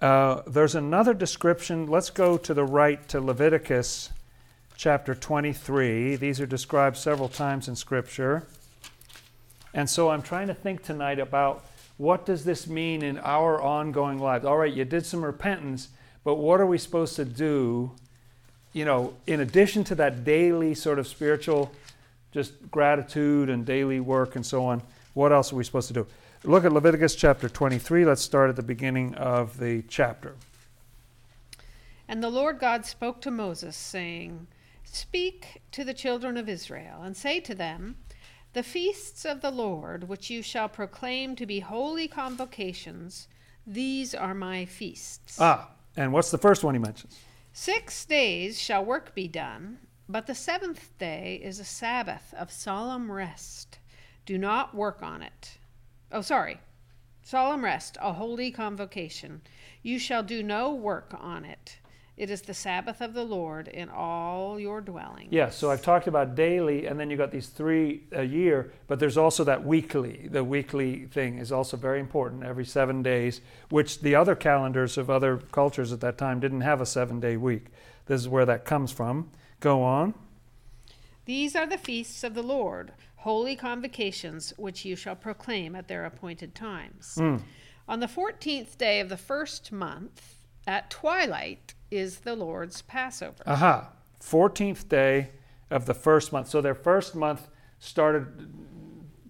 [0.00, 1.86] Uh, there's another description.
[1.86, 4.08] Let's go to the right to Leviticus
[4.82, 6.16] chapter 23.
[6.16, 8.48] These are described several times in Scripture.
[9.72, 11.64] And so I'm trying to think tonight about
[11.98, 14.44] what does this mean in our ongoing lives?
[14.44, 15.90] All right, you did some repentance,
[16.24, 17.92] but what are we supposed to do,
[18.72, 21.70] you know, in addition to that daily sort of spiritual
[22.32, 24.82] just gratitude and daily work and so on,
[25.14, 26.08] what else are we supposed to do?
[26.42, 28.04] Look at Leviticus chapter 23.
[28.04, 30.34] Let's start at the beginning of the chapter.
[32.08, 34.48] And the Lord God spoke to Moses, saying,
[34.94, 37.96] Speak to the children of Israel, and say to them,
[38.52, 43.26] the feasts of the Lord, which you shall proclaim to be holy convocations,
[43.66, 45.40] these are my feasts.
[45.40, 47.18] Ah, and what's the first one he mentions?
[47.54, 49.78] Six days shall work be done,
[50.10, 53.78] but the seventh day is a Sabbath of solemn rest.
[54.26, 55.56] Do not work on it.
[56.12, 56.60] Oh, sorry.
[57.22, 59.40] Solemn rest, a holy convocation.
[59.82, 61.78] You shall do no work on it.
[62.14, 65.32] It is the Sabbath of the Lord in all your dwellings.
[65.32, 68.98] Yes, so I've talked about daily, and then you got these three a year, but
[69.00, 70.28] there's also that weekly.
[70.30, 75.08] The weekly thing is also very important, every seven days, which the other calendars of
[75.08, 77.68] other cultures at that time didn't have a seven day week.
[78.06, 79.30] This is where that comes from.
[79.60, 80.12] Go on.
[81.24, 86.04] These are the feasts of the Lord, holy convocations, which you shall proclaim at their
[86.04, 87.14] appointed times.
[87.18, 87.40] Mm.
[87.88, 90.34] On the fourteenth day of the first month,
[90.66, 93.42] at twilight, is the Lord's Passover.
[93.46, 93.90] Aha.
[94.20, 95.30] 14th day
[95.70, 96.48] of the first month.
[96.48, 98.26] So their first month started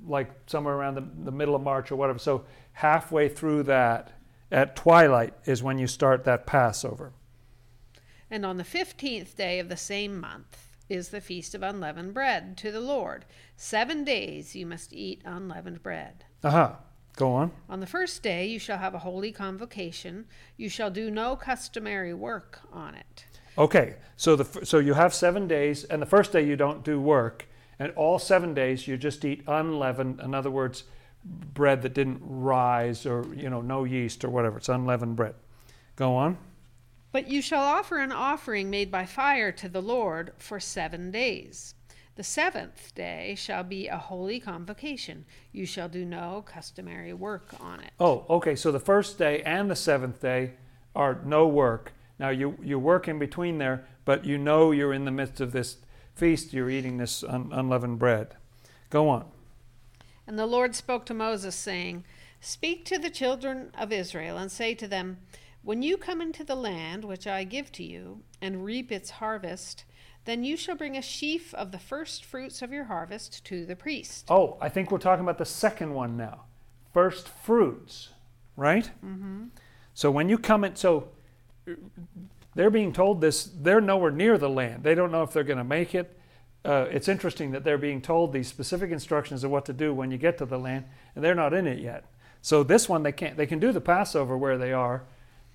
[0.07, 2.19] like somewhere around the, the middle of March or whatever.
[2.19, 4.13] So halfway through that,
[4.51, 7.13] at twilight, is when you start that Passover.
[8.31, 12.57] And on the 15th day of the same month is the Feast of Unleavened Bread
[12.59, 13.25] to the Lord.
[13.57, 16.25] Seven days you must eat unleavened bread.
[16.45, 16.79] Aha.
[17.17, 17.53] Go on.
[17.69, 20.27] On the first day you shall have a holy convocation.
[20.57, 23.27] You shall do no customary work on it.
[23.59, 26.99] Okay, so the so you have seven days, and the first day you don't do
[27.01, 27.47] work,
[27.79, 30.21] and all seven days you just eat unleavened.
[30.21, 30.85] In other words,
[31.25, 34.57] bread that didn't rise, or you know, no yeast or whatever.
[34.57, 35.35] It's unleavened bread.
[35.97, 36.39] Go on.
[37.13, 41.75] But you shall offer an offering made by fire to the Lord for seven days.
[42.15, 45.25] The seventh day shall be a holy convocation.
[45.51, 47.91] You shall do no customary work on it.
[47.99, 48.55] Oh, okay.
[48.55, 50.53] So the first day and the seventh day
[50.95, 51.93] are no work.
[52.19, 55.53] Now you you work in between there, but you know you're in the midst of
[55.53, 55.79] this
[56.15, 56.53] feast.
[56.53, 58.37] You're eating this un- unleavened bread.
[58.91, 59.25] Go on.
[60.27, 62.05] And the Lord spoke to Moses, saying,
[62.41, 65.19] Speak to the children of Israel and say to them,
[65.63, 69.85] When you come into the land which I give to you and reap its harvest,
[70.25, 73.77] then you shall bring a sheaf of the first fruits of your harvest to the
[73.77, 74.27] priest.
[74.29, 76.43] Oh, I think we're talking about the second one now.
[76.93, 78.11] First fruits,
[78.57, 78.91] right?
[79.05, 79.47] Mm-hmm.
[79.95, 81.09] So when you come in, so
[82.55, 84.83] they're being told this, they're nowhere near the land.
[84.83, 86.17] They don't know if they're going to make it.
[86.65, 90.11] Uh, it's interesting that they're being told these specific instructions of what to do when
[90.11, 92.05] you get to the land, and they're not in it yet.
[92.41, 93.37] So this one, they can't.
[93.37, 95.05] They can do the Passover where they are,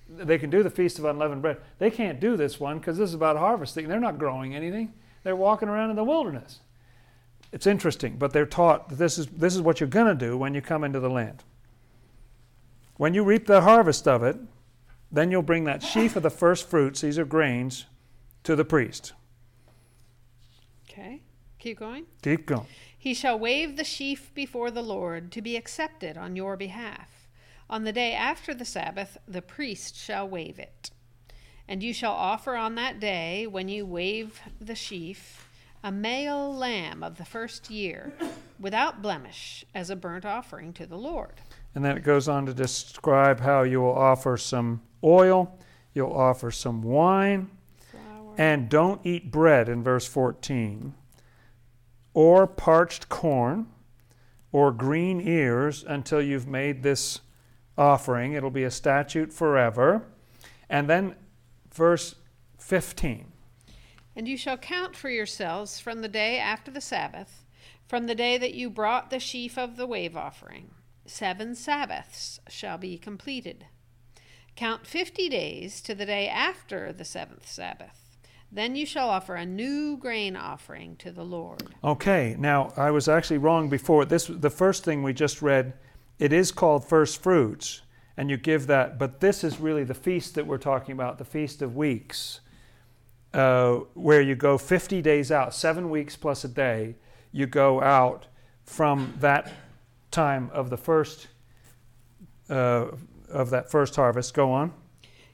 [0.09, 1.57] they can do the Feast of Unleavened Bread.
[1.79, 3.87] They can't do this one because this is about harvesting.
[3.87, 4.93] They're not growing anything.
[5.23, 6.59] They're walking around in the wilderness.
[7.51, 10.37] It's interesting, but they're taught that this is, this is what you're going to do
[10.37, 11.43] when you come into the land.
[12.95, 14.37] When you reap the harvest of it,
[15.11, 17.85] then you'll bring that sheaf of the first fruits, these are grains,
[18.43, 19.13] to the priest.
[20.89, 21.21] Okay,
[21.59, 22.05] keep going.
[22.21, 22.65] Keep going.
[22.97, 27.16] He shall wave the sheaf before the Lord to be accepted on your behalf.
[27.69, 30.91] On the day after the Sabbath, the priest shall wave it.
[31.67, 35.49] And you shall offer on that day, when you wave the sheaf,
[35.83, 38.13] a male lamb of the first year,
[38.57, 41.41] without blemish, as a burnt offering to the Lord.
[41.75, 45.59] And then it goes on to describe how you will offer some oil,
[45.93, 47.49] you'll offer some wine,
[47.91, 48.33] Flour.
[48.37, 50.93] and don't eat bread in verse 14,
[52.13, 53.67] or parched corn,
[54.53, 57.19] or green ears until you've made this
[57.77, 58.33] offering.
[58.33, 60.03] It'll be a statute forever.
[60.69, 61.15] And then
[61.73, 62.15] verse
[62.57, 63.31] 15.
[64.15, 67.45] And you shall count for yourselves from the day after the Sabbath,
[67.87, 70.71] from the day that you brought the sheaf of the wave offering.
[71.05, 73.65] Seven Sabbaths shall be completed.
[74.55, 78.17] Count fifty days to the day after the seventh Sabbath.
[78.51, 81.63] Then you shall offer a new grain offering to the Lord.
[81.83, 84.03] Okay, now I was actually wrong before.
[84.05, 85.73] This the first thing we just read.
[86.19, 87.81] It is called first fruits,
[88.15, 88.97] and you give that.
[88.97, 92.39] But this is really the feast that we're talking about, the feast of weeks,
[93.33, 96.95] uh, where you go 50 days out, seven weeks plus a day.
[97.31, 98.27] You go out
[98.63, 99.51] from that
[100.11, 101.27] time of the first
[102.49, 102.87] uh,
[103.29, 104.33] of that first harvest.
[104.33, 104.73] Go on.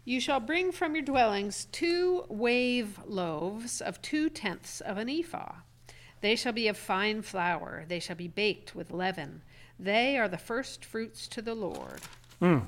[0.06, 5.54] You shall bring from your dwellings two wave loaves of two tenths of an ephah.
[6.20, 9.44] They shall be of fine flour, they shall be baked with leaven.
[9.80, 12.02] They are the first fruits to the Lord.
[12.42, 12.64] Mm.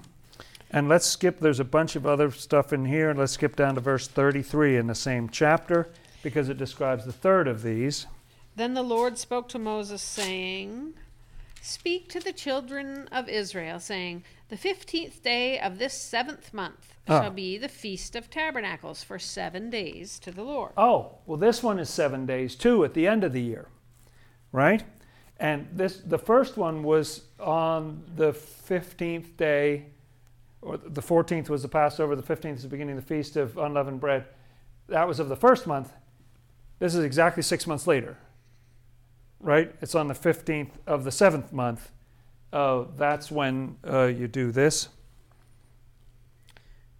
[0.72, 3.10] And let's skip, there's a bunch of other stuff in here.
[3.10, 5.89] and Let's skip down to verse 33 in the same chapter
[6.24, 8.08] because it describes the third of these.
[8.56, 10.94] Then the Lord spoke to Moses, saying,
[11.62, 17.22] Speak to the children of Israel, saying, The fifteenth day of this seventh month Ah.
[17.22, 20.72] shall be the feast of tabernacles for seven days to the Lord.
[20.78, 23.68] Oh, well, this one is seven days too at the end of the year,
[24.52, 24.84] right?
[25.39, 29.88] And this, the first one was on the 15th day,
[30.62, 33.58] or the 14th was the Passover, the 15th is the beginning of the Feast of
[33.58, 34.26] Unleavened Bread.
[34.88, 35.91] That was of the first month.
[36.80, 38.17] This is exactly six months later,
[39.39, 39.74] right?
[39.82, 41.91] It's on the 15th of the seventh month.
[42.54, 44.89] Uh, that's when uh, you do this.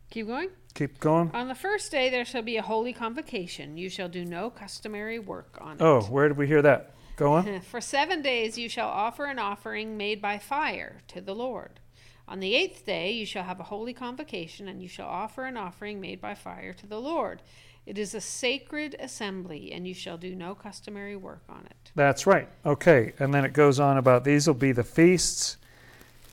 [0.10, 0.50] Keep going.
[0.74, 1.32] Keep going.
[1.34, 3.78] On the first day there shall be a holy convocation.
[3.78, 5.82] You shall do no customary work on it.
[5.82, 6.94] Oh, where did we hear that?
[7.15, 7.62] Go on.
[7.71, 11.80] For seven days you shall offer an offering made by fire to the Lord.
[12.28, 15.58] On the eighth day you shall have a holy convocation, and you shall offer an
[15.58, 17.41] offering made by fire to the Lord.
[17.86, 21.91] It is a sacred assembly, and you shall do no customary work on it.
[21.93, 22.49] That's right.
[22.65, 23.13] Okay.
[23.19, 25.58] And then it goes on about these will be the feasts.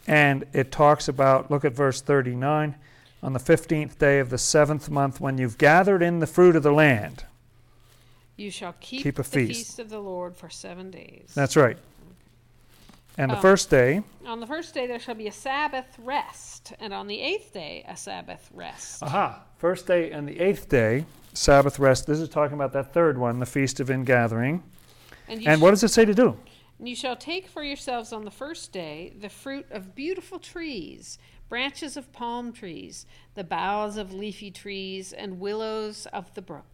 [0.06, 2.74] And it talks about, look at verse 39,
[3.22, 6.62] on the 15th day of the seventh month, when you've gathered in the fruit of
[6.62, 7.24] the land.
[8.42, 9.48] You shall keep, Keep a the feast.
[9.52, 11.30] feast of the Lord for seven days.
[11.34, 11.78] That's right.
[13.16, 16.72] And the Um, first day, on the first day there shall be a Sabbath rest,
[16.80, 19.02] and on the eighth day a Sabbath rest.
[19.02, 22.06] aha, first day and the eighth day, Sabbath rest.
[22.06, 24.62] This is talking about that third one, the Feast of Ingathering.
[25.28, 26.36] And And sh- what does it say to do?
[26.78, 31.18] And you shall take for yourselves on the first day the fruit of beautiful trees,
[31.48, 36.71] branches of palm trees, the boughs of leafy trees, and willows of the brook.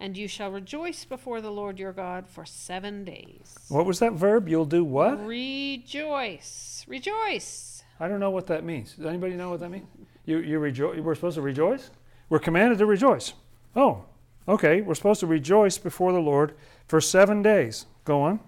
[0.00, 3.56] And you shall rejoice before the Lord your God for seven days.
[3.68, 4.48] What was that verb?
[4.48, 5.24] You'll do what?
[5.26, 6.84] Rejoice.
[6.86, 7.82] Rejoice.
[7.98, 8.94] I don't know what that means.
[8.94, 9.86] Does anybody know what that means?
[10.24, 11.90] You, you rejo- We're supposed to rejoice?
[12.28, 13.32] We're commanded to rejoice.
[13.74, 14.04] Oh,
[14.46, 14.80] okay.
[14.82, 16.54] We're supposed to rejoice before the Lord
[16.86, 17.86] for seven days.
[18.04, 18.40] Go on.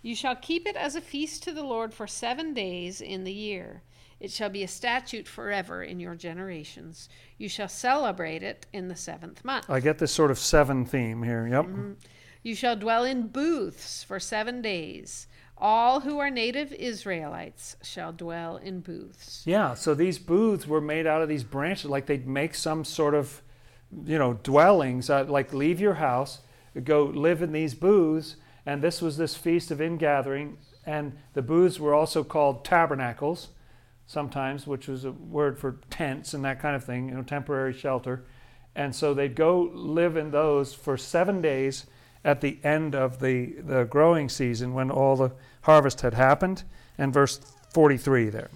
[0.00, 3.32] You shall keep it as a feast to the Lord for seven days in the
[3.32, 3.82] year.
[4.20, 7.08] It shall be a statute forever in your generations.
[7.36, 9.70] You shall celebrate it in the seventh month.
[9.70, 11.46] I get this sort of seven theme here.
[11.46, 11.66] Yep.
[12.42, 15.26] You shall dwell in booths for seven days.
[15.56, 19.42] All who are native Israelites shall dwell in booths.
[19.44, 23.14] Yeah, so these booths were made out of these branches, like they'd make some sort
[23.14, 23.42] of,
[24.04, 25.10] you know, dwellings.
[25.10, 26.40] Uh, like leave your house,
[26.84, 30.58] go live in these booths, and this was this feast of ingathering.
[30.86, 33.48] And the booths were also called tabernacles,
[34.08, 37.74] sometimes, which was a word for tents and that kind of thing, you know, temporary
[37.74, 38.24] shelter.
[38.74, 41.86] And so they'd go live in those for seven days
[42.24, 45.32] at the end of the, the growing season when all the
[45.62, 46.64] harvest had happened.
[46.96, 47.38] And verse
[47.74, 48.50] 43 there.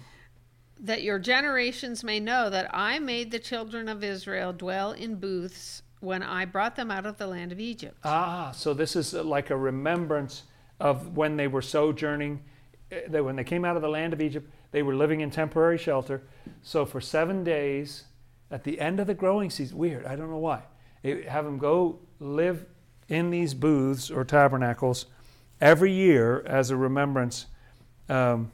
[0.79, 5.83] That your generations may know that I made the children of Israel dwell in booths
[5.99, 7.97] when I brought them out of the land of Egypt.
[8.03, 10.43] Ah, so this is uh, like a remembrance
[10.79, 12.41] of when they were sojourning,
[13.07, 15.77] that when they came out of the land of Egypt, they were living in temporary
[15.77, 16.23] shelter.
[16.63, 18.05] So for seven days,
[18.51, 20.63] at the end of the growing season, weird, I don't know why,
[21.03, 22.65] they have them go live
[23.07, 25.05] in these booths or tabernacles
[25.61, 27.45] every year as a remembrance.
[28.09, 28.51] Um,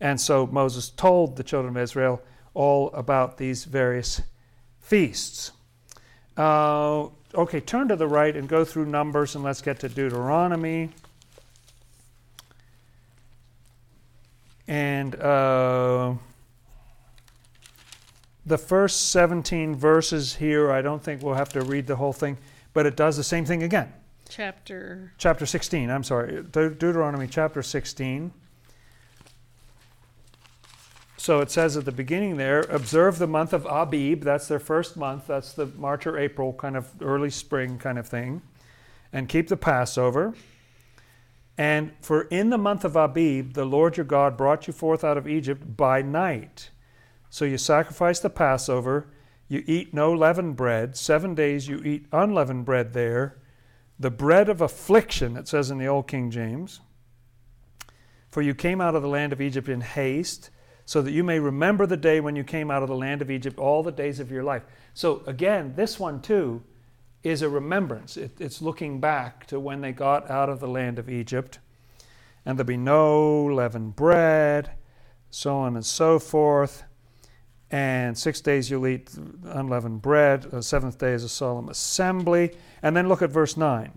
[0.00, 4.20] and so Moses told the children of Israel all about these various
[4.80, 5.52] feasts.
[6.36, 10.90] Uh, okay, turn to the right and go through Numbers and let's get to Deuteronomy.
[14.66, 16.14] And uh,
[18.46, 22.38] the first 17 verses here, I don't think we'll have to read the whole thing,
[22.72, 23.92] but it does the same thing again.
[24.28, 25.12] Chapter.
[25.18, 26.42] Chapter 16, I'm sorry.
[26.42, 28.32] De- Deuteronomy chapter 16.
[31.16, 34.24] So it says at the beginning there, observe the month of Abib.
[34.24, 35.26] That's their first month.
[35.26, 38.42] That's the March or April kind of early spring kind of thing.
[39.10, 40.34] And keep the Passover.
[41.56, 45.16] And for in the month of Abib, the Lord your God brought you forth out
[45.16, 46.70] of Egypt by night.
[47.30, 49.08] So you sacrifice the Passover.
[49.48, 50.96] You eat no leavened bread.
[50.96, 53.38] Seven days you eat unleavened bread there.
[53.98, 56.80] The bread of affliction, it says in the Old King James.
[58.30, 60.50] For you came out of the land of Egypt in haste
[60.86, 63.30] so that you may remember the day when you came out of the land of
[63.30, 64.64] Egypt all the days of your life.
[64.92, 66.62] So, again, this one too
[67.24, 68.16] is a remembrance.
[68.16, 71.58] It, it's looking back to when they got out of the land of Egypt.
[72.46, 74.72] And there'll be no leavened bread,
[75.30, 76.84] so on and so forth.
[77.70, 79.10] And six days you'll eat
[79.44, 80.42] unleavened bread.
[80.42, 82.52] The seventh day is a solemn assembly.
[82.82, 83.90] And then look at verse 9.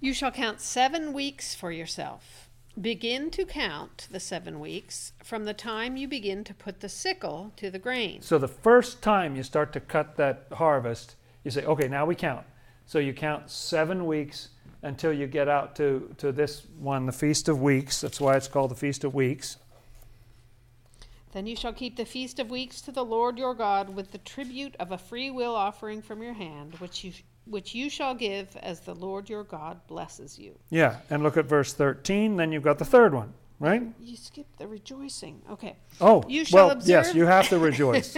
[0.00, 2.44] You shall count seven weeks for yourself
[2.80, 7.52] Begin to count the seven weeks from the time you begin to put the sickle
[7.54, 8.20] to the grain.
[8.20, 11.14] So the first time you start to cut that harvest,
[11.44, 12.44] you say, okay, now we count.
[12.86, 14.48] So you count seven weeks
[14.82, 18.00] until you get out to, to this one, the Feast of Weeks.
[18.00, 19.56] That's why it's called the Feast of Weeks.
[21.32, 24.18] Then you shall keep the Feast of Weeks to the Lord your God with the
[24.18, 27.12] tribute of a free will offering from your hand, which you
[27.46, 30.58] which you shall give as the Lord your God blesses you.
[30.70, 33.82] Yeah, and look at verse 13, then you've got the third one, right?
[34.00, 35.42] You skipped the rejoicing.
[35.50, 35.76] Okay.
[36.00, 36.88] Oh, you shall well, observe...
[36.88, 38.16] yes, you have to rejoice.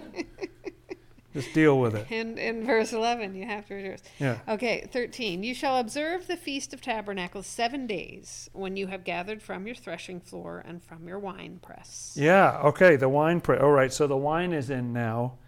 [1.42, 2.10] Just deal with it.
[2.10, 4.02] In, in verse 11, you have to rejoice.
[4.18, 4.38] Yeah.
[4.48, 5.42] Okay, 13.
[5.42, 9.76] You shall observe the Feast of Tabernacles seven days when you have gathered from your
[9.76, 12.14] threshing floor and from your wine press.
[12.16, 13.62] Yeah, okay, the wine press.
[13.62, 15.38] All right, so the wine is in now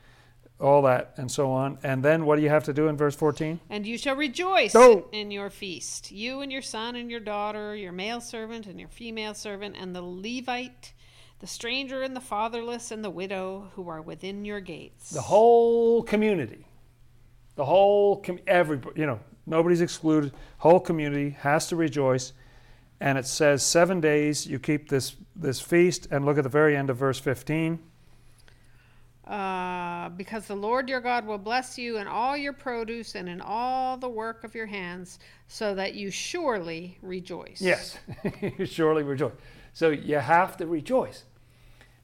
[0.60, 1.78] all that and so on.
[1.82, 3.60] And then what do you have to do in verse 14?
[3.70, 5.08] And you shall rejoice oh.
[5.12, 8.88] in your feast, you and your son and your daughter, your male servant and your
[8.88, 10.92] female servant, and the Levite,
[11.40, 15.10] the stranger and the fatherless and the widow who are within your gates.
[15.10, 16.66] The whole community,
[17.56, 20.32] the whole, com- every, you know, nobody's excluded.
[20.58, 22.32] Whole community has to rejoice.
[23.00, 26.08] And it says seven days you keep this, this feast.
[26.10, 27.78] And look at the very end of verse 15
[29.30, 33.40] uh, because the Lord your God will bless you in all your produce and in
[33.40, 37.60] all the work of your hands, so that you surely rejoice.
[37.60, 37.96] Yes,
[38.58, 39.32] you surely rejoice.
[39.72, 41.24] So you have to rejoice.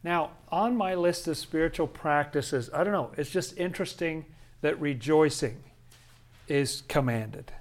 [0.03, 4.27] Now, on my list of spiritual practices, I don't know, it's just interesting
[4.61, 5.63] that rejoicing
[6.49, 7.53] is commanded.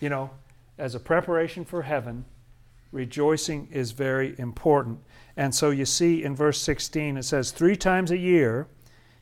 [0.00, 0.30] You know,
[0.78, 2.24] as a preparation for heaven,
[2.92, 5.00] rejoicing is very important.
[5.36, 8.68] And so you see in verse 16, it says, Three times a year,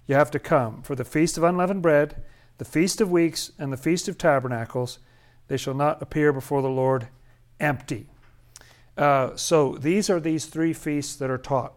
[0.07, 2.23] you have to come for the feast of unleavened bread,
[2.59, 4.99] the feast of weeks, and the feast of tabernacles.
[5.49, 7.09] They shall not appear before the Lord
[7.61, 8.07] empty.
[8.97, 11.75] Uh, so these are these three feasts that are taught.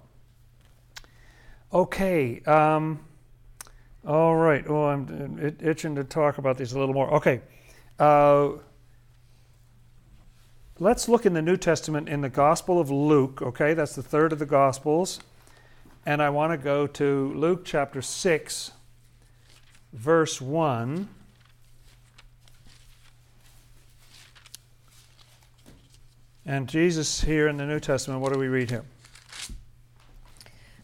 [1.71, 2.41] Okay.
[2.41, 2.99] Um,
[4.05, 4.65] all right.
[4.67, 7.13] Oh, I'm itching to talk about these a little more.
[7.15, 7.41] Okay.
[7.99, 8.51] Uh,
[10.79, 13.41] let's look in the New Testament in the Gospel of Luke.
[13.41, 15.19] Okay, that's the third of the Gospels.
[16.05, 18.71] And I want to go to Luke chapter 6,
[19.93, 21.09] verse 1.
[26.45, 28.85] And Jesus here in the New Testament, what do we read here?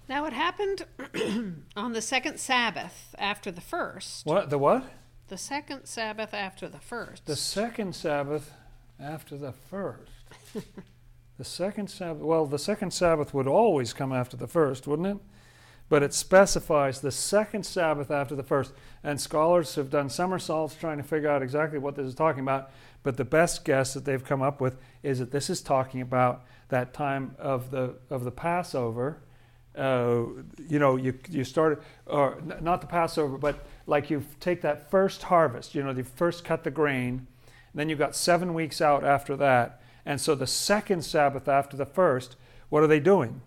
[0.08, 0.86] Now it happened
[1.76, 4.26] on the second Sabbath after the first.
[4.26, 4.50] What?
[4.50, 4.84] The what?
[5.28, 7.26] The second Sabbath after the first.
[7.26, 8.54] The second Sabbath
[9.00, 10.12] after the first.
[11.38, 15.18] The second Sabbath, well, the second Sabbath would always come after the first, wouldn't it?
[15.90, 18.74] But it specifies the second Sabbath after the first.
[19.04, 22.72] And scholars have done somersaults trying to figure out exactly what this is talking about.
[23.04, 26.46] But the best guess that they've come up with is that this is talking about
[26.70, 29.20] that time of the, of the Passover.
[29.76, 34.90] Uh, you know, you, you started, or not the Passover, but like you take that
[34.90, 37.28] first harvest, you know, you first cut the grain,
[37.74, 41.86] then you've got seven weeks out after that and so the second Sabbath after the
[41.86, 42.36] first,
[42.70, 43.42] what are they doing?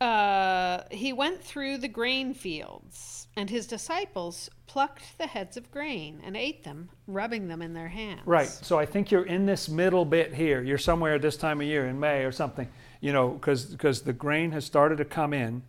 [0.00, 6.20] Uh, he went through the grain fields, and his disciples plucked the heads of grain
[6.24, 8.22] and ate them, rubbing them in their hands.
[8.26, 8.48] Right.
[8.48, 10.62] So I think you're in this middle bit here.
[10.62, 12.68] You're somewhere at this time of year in May or something,
[13.00, 15.62] you know, because the grain has started to come in,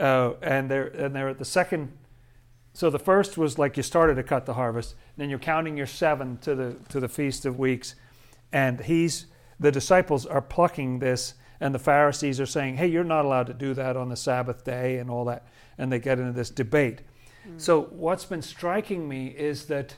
[0.00, 1.92] uh, and they're and they're at the second
[2.74, 5.76] so the first was like you started to cut the harvest, and then you're counting
[5.76, 7.94] your seven to the to the feast of weeks,
[8.52, 9.26] and he's
[9.60, 13.54] the disciples are plucking this, and the Pharisees are saying, "Hey, you're not allowed to
[13.54, 15.46] do that on the Sabbath day," and all that,
[15.78, 17.02] and they get into this debate.
[17.48, 17.60] Mm.
[17.60, 19.94] So what's been striking me is that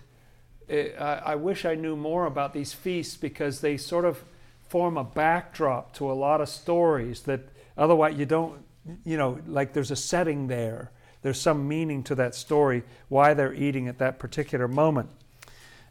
[0.68, 4.22] it, I, I wish I knew more about these feasts because they sort of
[4.68, 7.40] form a backdrop to a lot of stories that
[7.76, 8.60] otherwise you don't,
[9.04, 10.90] you know, like there's a setting there.
[11.22, 15.08] There's some meaning to that story, why they're eating at that particular moment.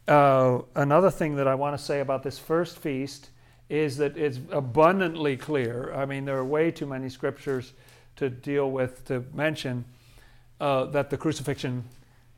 [0.08, 3.30] Uh, another thing that I want to say about this first feast
[3.68, 5.92] is that it's abundantly clear.
[5.92, 7.72] I mean, there are way too many scriptures
[8.16, 9.84] to deal with to mention
[10.60, 11.84] uh, that the crucifixion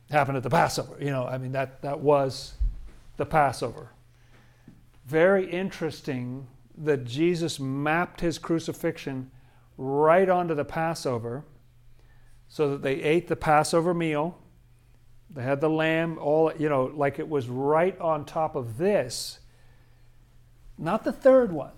[0.09, 0.97] happened at the Passover.
[0.99, 2.53] You know, I mean, that, that was
[3.17, 3.89] the Passover.
[5.09, 6.45] Very interesting
[6.77, 9.31] that Jesus mapped his crucifixion
[9.75, 11.45] right onto the Passover
[12.47, 14.37] so that they ate the Passover meal.
[15.31, 19.39] They had the lamb, all, you know, like it was right on top of this.
[20.77, 21.73] Not the third one,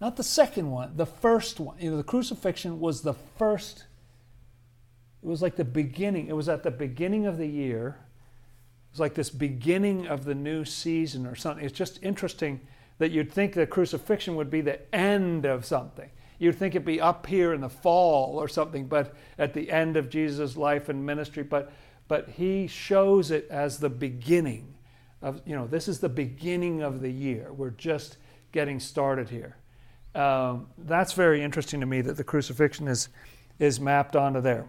[0.00, 1.76] not the second one, the first one.
[1.80, 3.84] You know, the crucifixion was the first
[5.22, 6.28] it was like the beginning.
[6.28, 7.96] It was at the beginning of the year.
[8.88, 11.64] It was like this beginning of the new season or something.
[11.64, 12.60] It's just interesting
[12.98, 16.10] that you'd think the crucifixion would be the end of something.
[16.38, 19.96] You'd think it'd be up here in the fall or something, but at the end
[19.96, 21.42] of Jesus' life and ministry.
[21.42, 21.72] But
[22.06, 24.74] but he shows it as the beginning
[25.20, 27.52] of you know this is the beginning of the year.
[27.52, 28.18] We're just
[28.52, 29.56] getting started here.
[30.14, 33.08] Um, that's very interesting to me that the crucifixion is
[33.58, 34.66] is mapped onto there.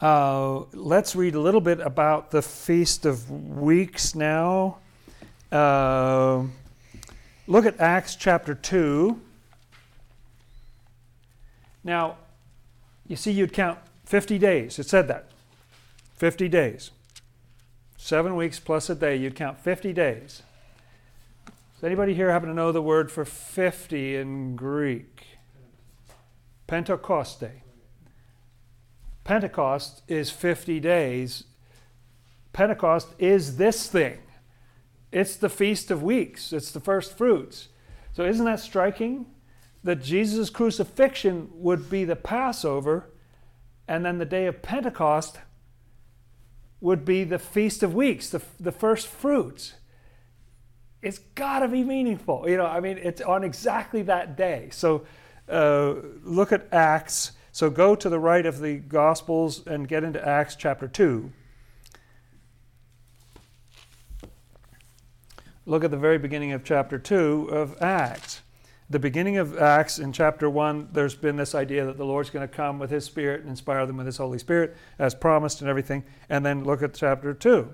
[0.00, 4.78] Uh, let's read a little bit about the Feast of Weeks now.
[5.52, 6.44] Uh,
[7.46, 9.20] look at Acts chapter 2.
[11.84, 12.16] Now,
[13.06, 14.78] you see, you'd count 50 days.
[14.78, 15.30] It said that.
[16.16, 16.92] 50 days.
[17.98, 20.42] Seven weeks plus a day, you'd count 50 days.
[21.74, 25.26] Does anybody here happen to know the word for 50 in Greek?
[26.66, 27.50] Pentecoste.
[29.24, 31.44] Pentecost is 50 days.
[32.52, 34.18] Pentecost is this thing.
[35.12, 37.68] It's the Feast of Weeks, it's the first fruits.
[38.12, 39.26] So, isn't that striking?
[39.82, 43.10] That Jesus' crucifixion would be the Passover,
[43.88, 45.38] and then the day of Pentecost
[46.80, 49.74] would be the Feast of Weeks, the, the first fruits.
[51.02, 52.48] It's got to be meaningful.
[52.48, 54.68] You know, I mean, it's on exactly that day.
[54.70, 55.06] So,
[55.48, 60.26] uh, look at Acts so go to the right of the Gospels and get into
[60.26, 61.30] Acts chapter 2.
[65.66, 68.40] Look at the very beginning of chapter 2 of Acts.
[68.88, 72.48] The beginning of Acts in chapter 1, there's been this idea that the Lord's going
[72.48, 75.68] to come with His Spirit and inspire them with His Holy Spirit as promised and
[75.68, 76.02] everything.
[76.30, 77.68] And then look at chapter 2.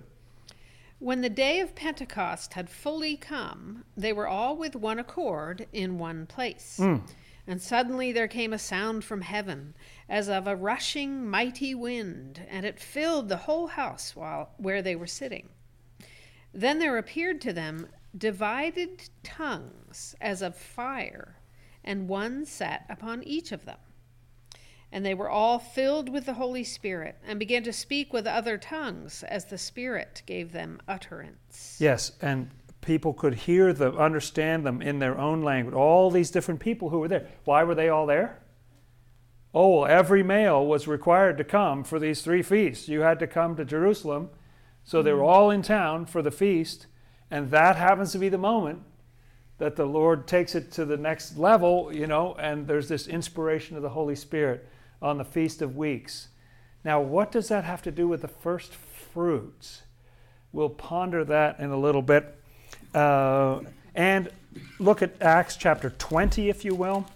[0.98, 5.96] When the day of Pentecost had fully come, they were all with one accord in
[5.96, 6.78] one place.
[6.80, 7.02] Mm.
[7.46, 9.74] And suddenly there came a sound from heaven,
[10.08, 14.96] as of a rushing mighty wind, and it filled the whole house while, where they
[14.96, 15.48] were sitting.
[16.52, 21.36] Then there appeared to them divided tongues as of fire,
[21.84, 23.78] and one sat upon each of them.
[24.90, 28.58] And they were all filled with the Holy Spirit, and began to speak with other
[28.58, 31.76] tongues as the Spirit gave them utterance.
[31.78, 32.50] Yes, and
[32.86, 35.74] people could hear them, understand them in their own language.
[35.74, 37.28] All these different people who were there.
[37.44, 38.40] Why were they all there?
[39.52, 42.88] Oh, every male was required to come for these three feasts.
[42.88, 44.30] You had to come to Jerusalem.
[44.84, 45.28] So they were mm-hmm.
[45.28, 46.86] all in town for the feast.
[47.28, 48.82] And that happens to be the moment
[49.58, 53.76] that the Lord takes it to the next level, you know, and there's this inspiration
[53.76, 54.68] of the Holy Spirit
[55.02, 56.28] on the Feast of Weeks.
[56.84, 59.82] Now, what does that have to do with the first fruits?
[60.52, 62.35] We'll ponder that in a little bit.
[62.96, 63.60] Uh,
[63.94, 64.30] and
[64.78, 67.06] look at Acts chapter 20, if you will.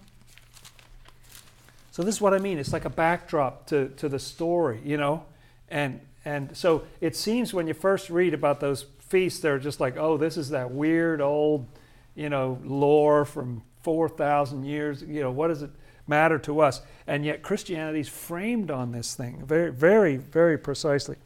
[1.91, 2.59] So this is what I mean.
[2.59, 5.24] It's like a backdrop to, to the story, you know?
[5.70, 9.97] And and so it seems when you first read about those feasts, they're just like,
[9.97, 11.66] oh, this is that weird old,
[12.14, 15.03] you know, lore from 4,000 years.
[15.03, 15.70] You know, what does it
[16.07, 16.83] matter to us?
[17.07, 21.16] And yet Christianity's framed on this thing very, very, very precisely.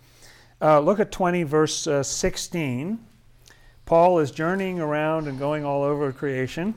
[0.62, 3.00] Uh, look at 20, verse uh, 16.
[3.86, 6.74] Paul is journeying around and going all over creation.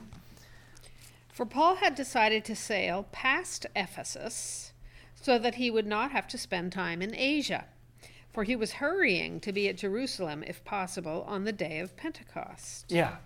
[1.32, 4.72] For Paul had decided to sail past Ephesus
[5.14, 7.64] so that he would not have to spend time in Asia,
[8.32, 12.86] for he was hurrying to be at Jerusalem, if possible, on the day of Pentecost.
[12.88, 13.16] Yeah,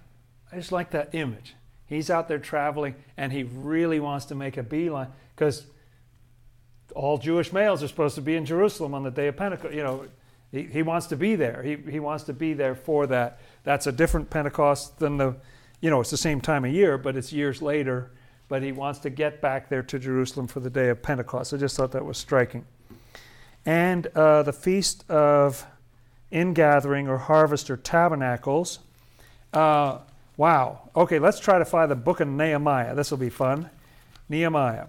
[0.52, 1.54] I just like that image.
[1.86, 5.66] He's out there traveling and he really wants to make a beeline because
[6.94, 9.74] all Jewish males are supposed to be in Jerusalem on the day of Pentecost.
[9.74, 10.06] You know,
[10.52, 11.62] he, he wants to be there.
[11.62, 13.40] He, he wants to be there for that.
[13.64, 15.34] That's a different Pentecost than the,
[15.80, 18.10] you know, it's the same time of year, but it's years later.
[18.48, 21.54] But he wants to get back there to Jerusalem for the day of Pentecost.
[21.54, 22.66] I just thought that was striking.
[23.64, 25.64] And uh, the feast of
[26.30, 28.80] ingathering or harvest or tabernacles.
[29.54, 29.98] Uh,
[30.36, 30.90] wow.
[30.94, 32.94] Okay, let's try to find the book of Nehemiah.
[32.94, 33.70] This will be fun.
[34.28, 34.86] Nehemiah.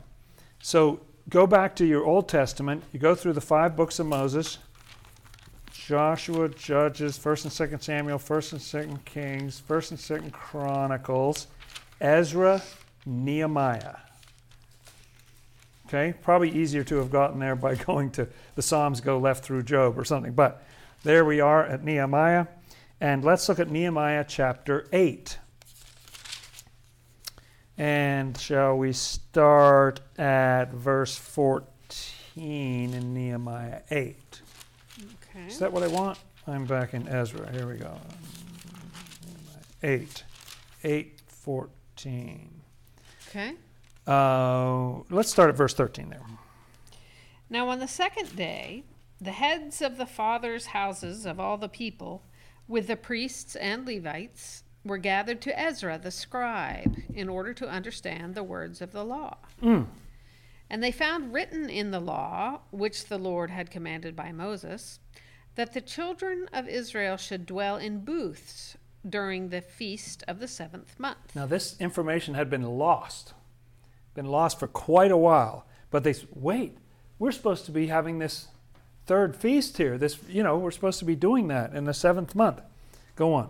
[0.61, 2.83] So go back to your Old Testament.
[2.91, 4.57] You go through the five books of Moses.
[5.85, 11.47] Joshua, Judges, First and Second Samuel, First and Second Kings, First and Second Chronicles,
[11.99, 12.61] Ezra,
[13.05, 13.97] Nehemiah.
[15.85, 19.63] Okay, probably easier to have gotten there by going to the Psalms, go left through
[19.63, 20.31] Job or something.
[20.31, 20.63] But
[21.03, 22.47] there we are at Nehemiah,
[23.01, 25.37] and let's look at Nehemiah chapter eight.
[27.77, 34.22] And shall we start at verse 14 in Nehemiah 8?
[35.35, 35.47] Okay.
[35.47, 36.19] Is that what I want?
[36.47, 37.51] I'm back in Ezra.
[37.51, 37.97] Here we go.
[39.81, 40.23] 8.
[40.83, 42.49] 8, 14.
[43.29, 43.53] Okay.
[44.05, 46.21] Uh, let's start at verse 13 there.
[47.49, 48.83] Now on the second day,
[49.19, 52.23] the heads of the fathers' houses of all the people,
[52.67, 58.35] with the priests and Levites, were gathered to Ezra the scribe in order to understand
[58.35, 59.37] the words of the law.
[59.61, 59.87] Mm.
[60.69, 64.99] And they found written in the law, which the Lord had commanded by Moses,
[65.55, 68.77] that the children of Israel should dwell in booths
[69.07, 71.35] during the feast of the seventh month.
[71.35, 73.33] Now, this information had been lost,
[74.15, 75.65] been lost for quite a while.
[75.91, 76.77] But they wait,
[77.19, 78.47] we're supposed to be having this
[79.05, 79.97] third feast here.
[79.97, 82.61] This, you know, we're supposed to be doing that in the seventh month.
[83.15, 83.49] Go on.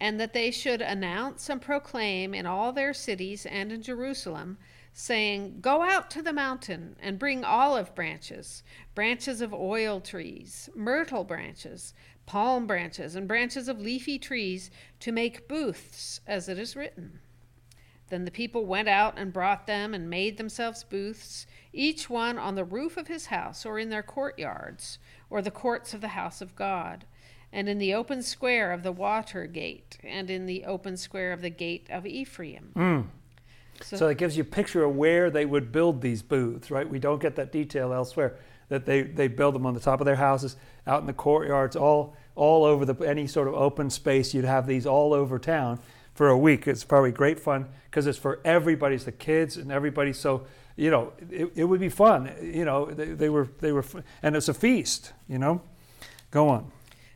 [0.00, 4.56] and that they should announce and proclaim in all their cities and in Jerusalem,
[4.92, 8.62] saying, Go out to the mountain and bring olive branches,
[8.94, 11.94] branches of oil trees, myrtle branches,
[12.26, 14.70] palm branches, and branches of leafy trees
[15.00, 17.20] to make booths, as it is written.
[18.08, 22.56] Then the people went out and brought them and made themselves booths, each one on
[22.56, 26.40] the roof of his house or in their courtyards, or the courts of the house
[26.40, 27.04] of God
[27.52, 31.40] and in the open square of the water gate, and in the open square of
[31.40, 32.72] the gate of Ephraim.
[32.76, 33.06] Mm.
[33.82, 36.88] So, So it gives you a picture of where they would build these booths, right?
[36.88, 38.36] We don't get that detail elsewhere.
[38.68, 40.54] That they, they build them on the top of their houses,
[40.86, 44.32] out in the courtyards, all all over the any sort of open space.
[44.32, 45.80] You'd have these all over town
[46.14, 46.68] for a week.
[46.68, 48.94] It's probably great fun because it's for everybody.
[48.94, 50.12] It's the kids and everybody.
[50.12, 52.32] So you know, it, it would be fun.
[52.40, 53.84] You know, they, they were they were,
[54.22, 55.12] and it's a feast.
[55.28, 55.62] You know,
[56.30, 56.70] go on.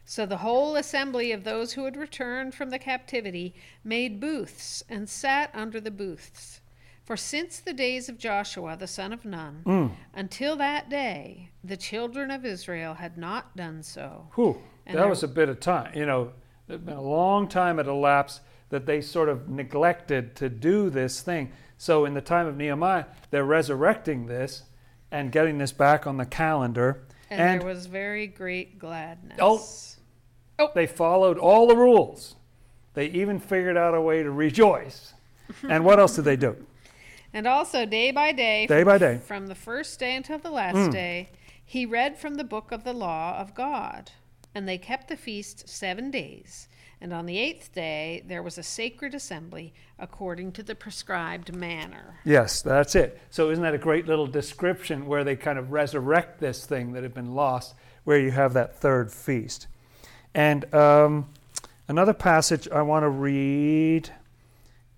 [0.05, 5.09] So the whole assembly of those who had returned from the captivity made booths and
[5.09, 6.61] sat under the booths.
[7.05, 9.91] For since the days of Joshua the son of Nun, Mm.
[10.15, 14.29] until that day, the children of Israel had not done so.
[14.35, 15.93] Whew, And that there- was a bit of time.
[15.95, 16.33] You know,
[16.67, 18.41] there'd been a long time had elapsed
[18.71, 21.53] that they sort of neglected to do this thing.
[21.77, 24.63] So in the time of Nehemiah, they're resurrecting this
[25.11, 27.05] and getting this back on the calendar.
[27.31, 29.39] And, And- there was very great gladness.
[29.41, 29.63] Oh.
[30.75, 32.37] They followed all the rules.
[32.95, 35.15] They even figured out a way to rejoice.
[35.69, 36.57] and what else did they do?
[37.33, 39.19] And also, day by day, Day by day.
[39.19, 40.93] from the first day until the last Mm.
[40.93, 41.29] day,
[41.65, 44.13] he read from the book of the law of God.
[44.55, 46.69] And they kept the feast seven days.
[47.01, 52.21] And on the eighth day, there was a sacred assembly according to the prescribed manner.
[52.25, 53.21] Yes, that's it.
[53.31, 57.03] So isn't that a great little description where they kind of resurrect this thing that
[57.03, 57.75] had been lost,
[58.05, 59.67] where you have that third feast?
[60.35, 61.29] And um,
[61.89, 64.11] another passage I want to read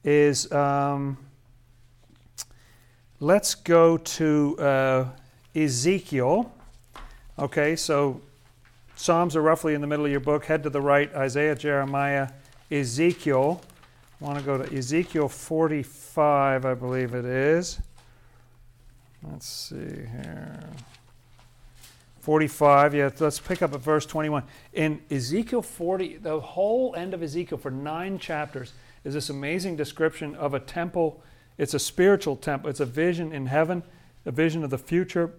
[0.02, 1.18] is um,
[3.20, 5.08] let's go to uh,
[5.54, 6.52] Ezekiel.
[7.38, 8.20] Okay, so
[8.94, 10.46] Psalms are roughly in the middle of your book.
[10.46, 12.30] Head to the right Isaiah, Jeremiah,
[12.70, 13.60] Ezekiel.
[14.20, 17.78] I want to go to Ezekiel 45, I believe it is.
[19.22, 20.64] Let's see here.
[22.26, 24.42] 45, yeah, let's pick up at verse 21.
[24.72, 28.72] In Ezekiel 40, the whole end of Ezekiel for nine chapters
[29.04, 31.22] is this amazing description of a temple.
[31.56, 33.84] It's a spiritual temple, it's a vision in heaven,
[34.24, 35.34] a vision of the future.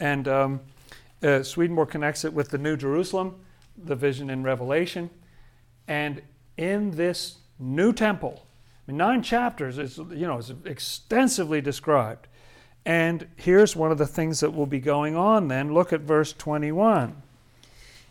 [0.00, 0.60] And um,
[1.22, 3.36] uh, Swedenborg connects it with the New Jerusalem,
[3.78, 5.10] the vision in Revelation.
[5.86, 6.22] And
[6.56, 8.44] in this new temple,
[8.88, 12.26] I mean, nine chapters, it's, you know, it's extensively described.
[12.86, 15.74] And here's one of the things that will be going on then.
[15.74, 17.20] Look at verse 21.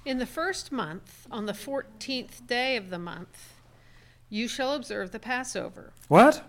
[0.03, 3.53] In the first month, on the fourteenth day of the month,
[4.29, 5.93] you shall observe the Passover.
[6.09, 6.43] What?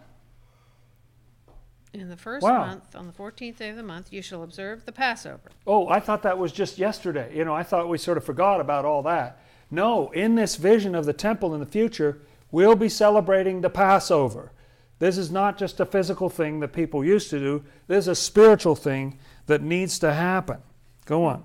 [1.94, 2.66] In the first Wow.
[2.66, 5.50] month, on the 14th day of the month, you shall observe the Passover.
[5.66, 7.34] Oh, I thought that was just yesterday.
[7.34, 9.40] You know, I thought we sort of forgot about all that.
[9.70, 12.18] No, in this vision of the temple in the future,
[12.50, 14.52] we'll be celebrating the Passover.
[14.99, 18.14] This is not just a physical thing that people used to do, this is a
[18.14, 20.59] spiritual thing that needs to happen.
[21.05, 21.44] Go on.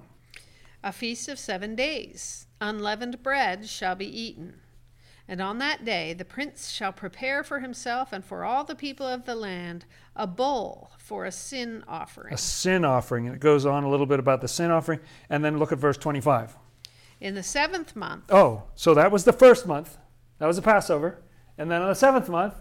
[0.83, 2.47] A feast of seven days.
[2.59, 4.61] Unleavened bread shall be eaten.
[5.27, 9.05] And on that day the prince shall prepare for himself and for all the people
[9.05, 9.85] of the land
[10.15, 12.33] a bowl for a sin offering.
[12.33, 13.27] A sin offering.
[13.27, 14.99] And it goes on a little bit about the sin offering.
[15.29, 16.57] And then look at verse 25.
[17.19, 19.97] In the seventh month, Oh, so that was the first month.
[20.39, 21.19] That was the Passover.
[21.57, 22.55] And then on the seventh month,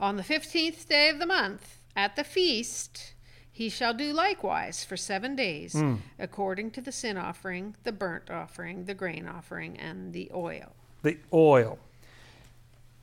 [0.00, 3.12] on the fifteenth day of the month, at the feast,
[3.52, 5.96] he shall do likewise for seven days, Hmm.
[6.18, 10.72] according to the sin offering, the burnt offering, the grain offering, and the oil.
[11.02, 11.78] the oil.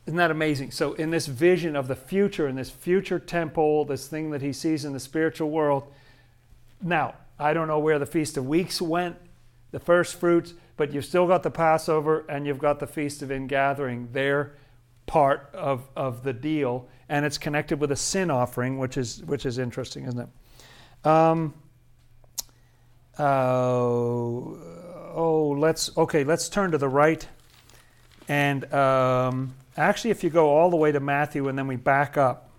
[0.06, 0.72] Isn't that amazing?
[0.72, 4.54] So, in this vision of the future, in this future temple, this thing that he
[4.54, 5.92] sees in the spiritual world,
[6.82, 9.18] now, I don't know where the Feast of Weeks went,
[9.72, 13.32] the first fruits, but you've still got the Passover and you've got the Feast of
[13.32, 14.10] Ingathering.
[14.14, 14.54] They're
[15.08, 19.46] part of, of the deal, and it's connected with a sin offering, which is, which
[19.46, 21.08] is interesting, isn't it?
[21.08, 21.56] Um,
[23.18, 24.60] oh,
[25.16, 27.26] oh, let's, okay, let's turn to the right.
[28.28, 32.18] And um, actually, if you go all the way to Matthew and then we back
[32.18, 32.52] up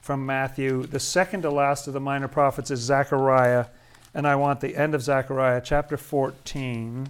[0.00, 3.66] from Matthew, the second to last of the minor prophets is Zechariah.
[4.14, 7.08] And I want the end of Zechariah, chapter 14.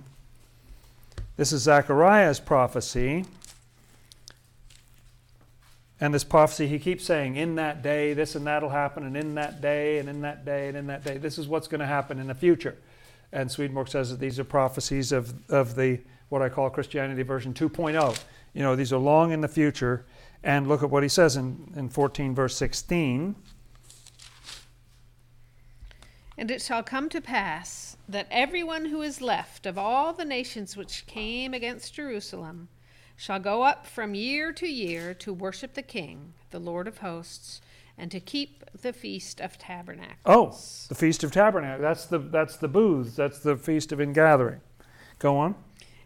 [1.37, 3.25] This is Zechariah's prophecy.
[6.03, 9.36] And this prophecy, he keeps saying, in that day, this and that'll happen, and in
[9.36, 11.16] that day, and in that day, and in that day.
[11.16, 12.76] This is what's going to happen in the future.
[13.30, 17.55] And Swedenborg says that these are prophecies of, of the what I call Christianity version
[17.55, 18.20] 2.0.
[18.53, 20.05] You know, these are long in the future.
[20.42, 23.36] And look at what he says in, in 14, verse 16.
[26.36, 30.76] And it shall come to pass that everyone who is left of all the nations
[30.76, 32.70] which came against Jerusalem
[33.23, 37.61] shall go up from year to year to worship the King, the Lord of hosts,
[37.97, 40.18] and to keep the feast of tabernacles.
[40.27, 40.59] Oh,
[40.89, 41.81] the Feast of Tabernacles.
[41.81, 43.14] That's the, that's the booths.
[43.14, 44.61] That's the Feast of Ingathering.
[45.20, 45.55] Go on.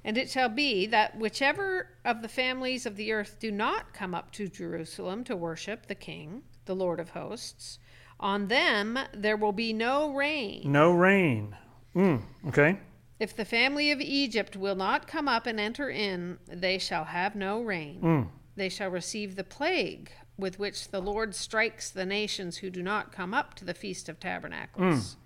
[0.04, 4.14] And it shall be that whichever of the families of the earth do not come
[4.14, 7.78] up to Jerusalem to worship the King, the Lord of hosts,
[8.20, 10.70] on them there will be no rain.
[10.70, 11.56] No rain.
[11.94, 12.78] Mm, okay.
[13.18, 17.34] If the family of Egypt will not come up and enter in, they shall have
[17.34, 18.00] no rain.
[18.02, 18.28] Mm.
[18.56, 23.12] They shall receive the plague with which the Lord strikes the nations who do not
[23.12, 25.16] come up to the Feast of Tabernacles.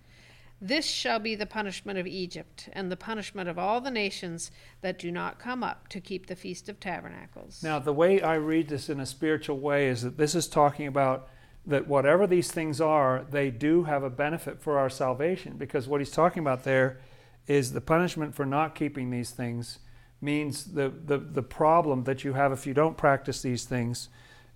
[0.61, 4.51] This shall be the punishment of Egypt, and the punishment of all the nations
[4.82, 7.62] that do not come up to keep the Feast of Tabernacles.
[7.62, 10.86] Now, the way I read this in a spiritual way is that this is talking
[10.86, 11.28] about
[11.66, 15.57] that whatever these things are, they do have a benefit for our salvation.
[15.57, 17.01] Because what he's talking about there
[17.47, 19.78] is the punishment for not keeping these things
[20.20, 24.09] means the, the, the problem that you have if you don't practice these things.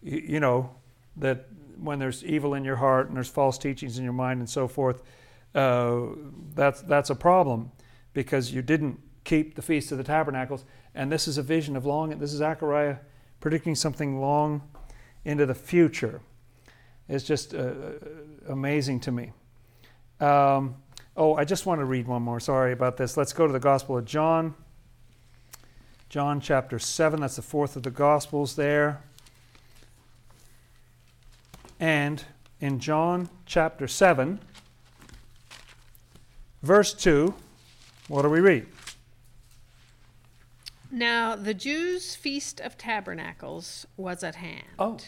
[0.03, 0.71] You, you know,
[1.17, 1.47] that
[1.79, 4.69] when there's evil in your heart and there's false teachings in your mind and so
[4.69, 5.03] forth,
[5.55, 6.01] uh,
[6.55, 7.71] that's, that's a problem
[8.13, 10.65] because you didn't keep the Feast of the Tabernacles.
[10.95, 12.97] And this is a vision of long, this is Zechariah
[13.41, 14.63] predicting something long
[15.25, 16.21] into the future.
[17.09, 17.73] It's just uh,
[18.49, 19.33] amazing to me.
[20.21, 20.77] Um,
[21.17, 22.41] oh, I just want to read one more.
[22.41, 23.17] Sorry about this.
[23.17, 24.55] Let's go to the Gospel of John.
[26.09, 29.03] John chapter 7, that's the fourth of the Gospels there.
[31.81, 32.23] And
[32.61, 34.39] in John chapter 7,
[36.63, 37.35] verse 2,
[38.09, 38.67] what do we read?
[40.91, 44.67] Now the Jews' Feast of Tabernacles was at hand.
[44.79, 44.99] Oh.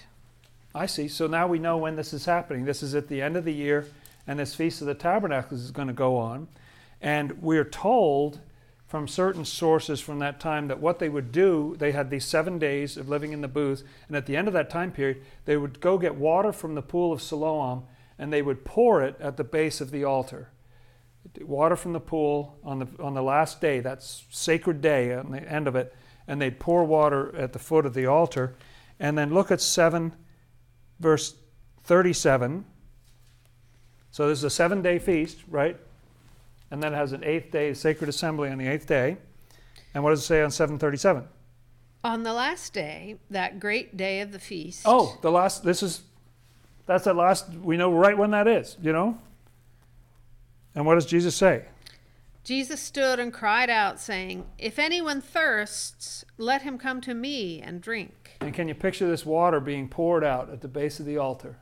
[0.77, 1.09] I see.
[1.09, 2.67] So now we know when this is happening.
[2.67, 3.87] This is at the end of the year,
[4.27, 6.49] and this Feast of the Tabernacles is going to go on.
[7.01, 8.41] And we're told
[8.87, 12.59] from certain sources from that time that what they would do, they had these seven
[12.59, 15.57] days of living in the booth, and at the end of that time period, they
[15.57, 17.85] would go get water from the pool of Siloam
[18.19, 20.49] and they would pour it at the base of the altar.
[21.41, 25.43] Water from the pool on the, on the last day, that's sacred day on the
[25.43, 25.95] end of it,
[26.27, 28.55] and they'd pour water at the foot of the altar.
[28.99, 30.15] And then look at 7
[30.99, 31.35] verse
[31.85, 32.65] 37.
[34.17, 35.77] So this is a seven day feast, right?
[36.71, 39.19] And then it has an eighth day sacred assembly on the eighth day.
[39.93, 41.29] And what does it say on 737?
[42.03, 44.85] On the last day, that great day of the feast.
[44.87, 46.01] Oh, the last, this is,
[46.87, 49.19] that's the last, we know right when that is, you know?
[50.75, 51.67] And what does Jesus say?
[52.43, 57.83] Jesus stood and cried out, saying, If anyone thirsts, let him come to me and
[57.83, 58.39] drink.
[58.41, 61.59] And can you picture this water being poured out at the base of the altar?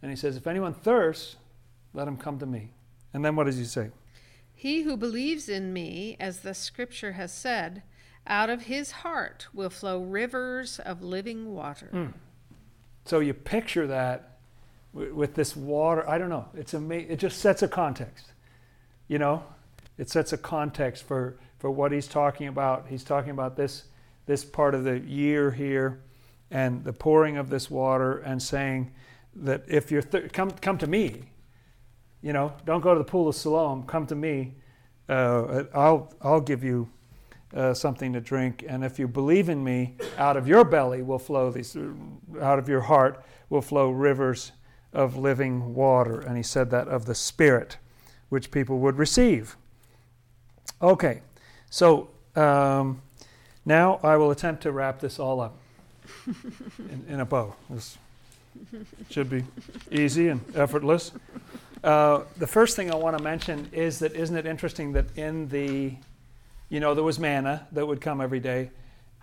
[0.00, 1.36] And he says, If anyone thirsts,
[1.98, 2.70] let him come to me.
[3.12, 3.90] And then what does he say?
[4.54, 7.82] He who believes in me, as the scripture has said,
[8.24, 11.90] out of his heart will flow rivers of living water.
[11.92, 12.12] Mm.
[13.04, 14.38] So you picture that
[14.92, 16.08] with, with this water.
[16.08, 16.46] I don't know.
[16.54, 18.26] It's ama- It just sets a context.
[19.08, 19.42] You know,
[19.96, 22.86] it sets a context for, for what he's talking about.
[22.88, 23.84] He's talking about this
[24.26, 26.00] this part of the year here
[26.50, 28.92] and the pouring of this water and saying
[29.34, 31.22] that if you're th- come come to me
[32.22, 33.84] you know don't go to the pool of siloam.
[33.84, 34.54] Come to me.
[35.08, 36.88] Uh, i'll i'll give you
[37.54, 38.64] uh, something to drink.
[38.68, 41.76] And if you believe in me out of your belly will flow these
[42.40, 44.52] out of your heart will flow rivers
[44.92, 46.20] of living water.
[46.20, 47.78] And he said that of the spirit
[48.28, 49.56] which people would receive.
[50.82, 51.22] Okay.
[51.70, 53.02] So um,
[53.64, 55.56] now I will attempt to wrap this all up
[56.78, 57.54] in, in a bow.
[57.70, 57.98] This
[59.10, 59.44] should be
[59.90, 61.12] easy and effortless.
[61.82, 65.48] Uh, the first thing I want to mention is that isn't it interesting that in
[65.48, 65.94] the,
[66.68, 68.70] you know, there was manna that would come every day,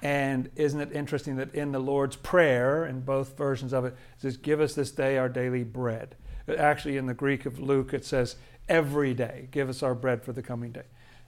[0.02, 4.22] and isn't it interesting that in the Lord's Prayer, in both versions of it, it
[4.22, 6.16] says, "Give us this day our daily bread."
[6.58, 8.36] Actually, in the Greek of Luke, it says,
[8.70, 10.84] "Every day, give us our bread for the coming day."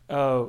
[0.09, 0.45] Uh,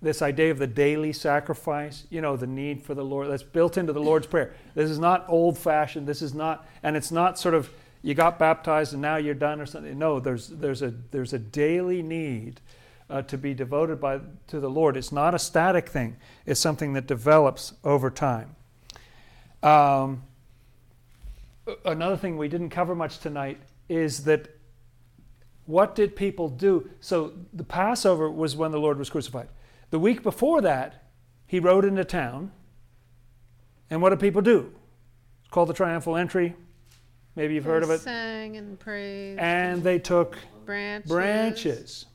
[0.00, 3.76] this idea of the daily sacrifice, you know, the need for the Lord, that's built
[3.76, 4.52] into the Lord's Prayer.
[4.74, 6.06] This is not old fashioned.
[6.06, 7.70] This is not, and it's not sort of,
[8.02, 9.98] you got baptized and now you're done or something.
[9.98, 12.60] No, there's, there's, a, there's a daily need
[13.08, 14.96] uh, to be devoted by, to the Lord.
[14.96, 18.56] It's not a static thing, it's something that develops over time.
[19.62, 20.24] Um,
[21.84, 24.48] another thing we didn't cover much tonight is that
[25.66, 26.90] what did people do?
[27.00, 29.48] So the Passover was when the Lord was crucified.
[29.90, 31.04] The week before that,
[31.46, 32.50] he rode into town.
[33.90, 34.72] And what did people do?
[35.42, 36.56] It's called the triumphal entry.
[37.34, 38.00] Maybe you've They heard of it.
[38.00, 39.38] Sang and prayed.
[39.38, 41.10] And they took branches.
[41.10, 42.06] branches.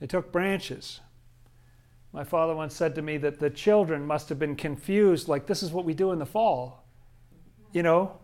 [0.00, 1.00] They took branches.
[2.12, 5.62] My father once said to me that the children must have been confused, like this
[5.62, 6.86] is what we do in the fall,
[7.72, 8.18] you know,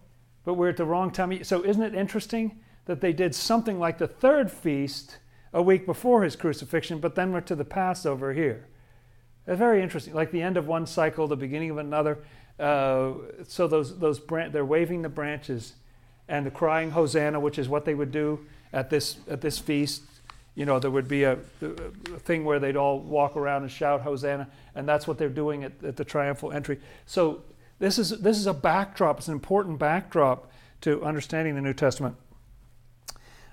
[0.45, 1.45] but we're at the wrong time.
[1.45, 5.19] So isn't it interesting that they did something like the third feast
[5.53, 8.69] a week before his crucifixion, but then we're to the Passover here.
[9.47, 12.25] It's very interesting, like the end of one cycle, the beginning of another.
[12.59, 13.13] Uh,
[13.47, 15.75] so those those bran- they're waving the branches,
[16.29, 20.03] and the crying Hosanna, which is what they would do at this at this feast.
[20.55, 24.03] You know, there would be a, a thing where they'd all walk around and shout
[24.03, 26.79] Hosanna, and that's what they're doing at, at the triumphal entry.
[27.07, 27.43] So
[27.79, 29.19] this is this is a backdrop.
[29.19, 30.51] It's an important backdrop
[30.83, 32.17] to understanding the New Testament.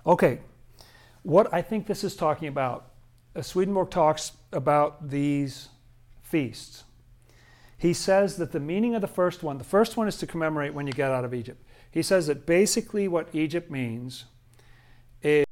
[0.06, 0.40] Okay,
[1.24, 2.92] what I think this is talking about,
[3.36, 5.70] uh, Swedenborg talks about these
[6.22, 6.84] feasts.
[7.80, 10.74] He says that the meaning of the first one, the first one is to commemorate
[10.74, 11.64] when you get out of Egypt.
[11.90, 14.26] He says that basically what Egypt means
[15.24, 15.46] is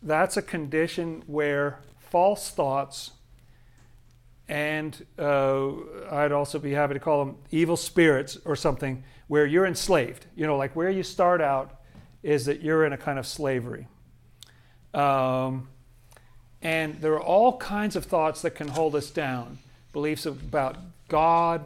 [0.00, 3.10] that's a condition where false thoughts
[4.48, 5.72] and uh,
[6.10, 10.24] I'd also be happy to call them evil spirits or something, where you're enslaved.
[10.34, 11.82] You know, like where you start out
[12.22, 13.86] is that you're in a kind of slavery.
[14.94, 15.68] Um,
[16.62, 19.58] and there are all kinds of thoughts that can hold us down
[19.92, 20.76] beliefs about
[21.08, 21.62] God,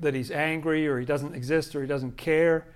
[0.00, 2.66] that He's angry or He doesn't exist or He doesn't care,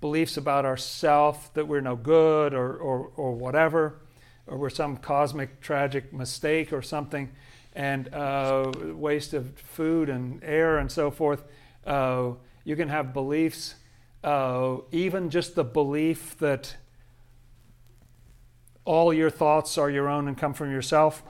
[0.00, 4.00] beliefs about ourself that we're no good or, or, or whatever,
[4.46, 7.30] or we're some cosmic tragic mistake or something,
[7.74, 11.44] and uh, waste of food and air and so forth.
[11.86, 12.32] Uh,
[12.64, 13.74] you can have beliefs,
[14.22, 16.76] uh, even just the belief that
[18.84, 21.22] all your thoughts are your own and come from yourself.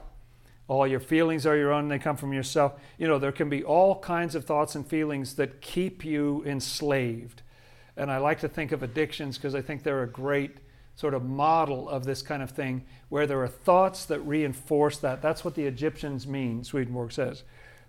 [0.67, 2.73] All your feelings are your own they come from yourself.
[2.97, 7.43] You know, there can be all kinds of thoughts and feelings that keep you enslaved.
[7.95, 10.57] And I like to think of addictions because I think they're a great
[10.95, 15.21] sort of model of this kind of thing where there are thoughts that reinforce that.
[15.21, 17.43] That's what the Egyptians mean, Swedenborg says.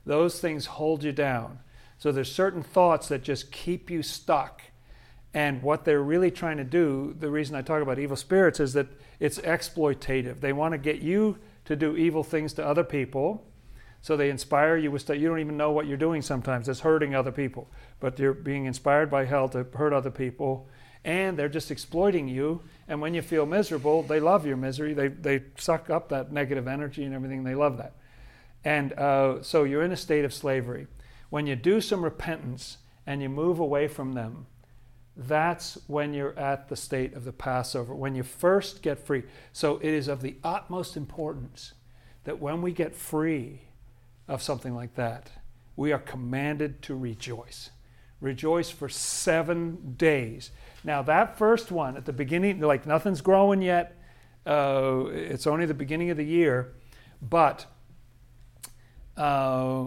[0.05, 1.61] Those things hold you down.
[1.99, 4.63] So there's certain thoughts that just keep you stuck.
[5.33, 8.73] And what they're really trying to do, the reason I talk about evil spirits is
[8.75, 10.41] that it's exploitative.
[10.41, 13.45] They want to get you to do evil things to other people.
[14.01, 15.19] So they inspire you with stuff.
[15.19, 16.69] You don't even know what you're doing sometimes.
[16.69, 17.69] It's hurting other people.
[18.01, 20.69] But you're being inspired by hell to hurt other people.
[21.05, 22.63] And they're just exploiting you.
[22.89, 24.95] And when you feel miserable, they love your misery.
[24.95, 27.45] They, they suck up that negative energy and everything.
[27.45, 27.95] They love that.
[28.65, 30.87] And uh, so you're in a state of slavery.
[31.31, 34.47] When you do some repentance and you move away from them,
[35.17, 39.23] that's when you're at the state of the Passover, when you first get free.
[39.53, 41.73] So it is of the utmost importance
[42.25, 43.63] that when we get free
[44.29, 45.31] of something like that,
[45.75, 47.71] we are commanded to rejoice.
[48.21, 50.51] Rejoice for seven days.
[50.85, 53.99] Now, that first one at the beginning, like nothing's growing yet,
[54.47, 56.75] uh, it's only the beginning of the year,
[57.21, 57.67] but
[59.17, 59.87] uh,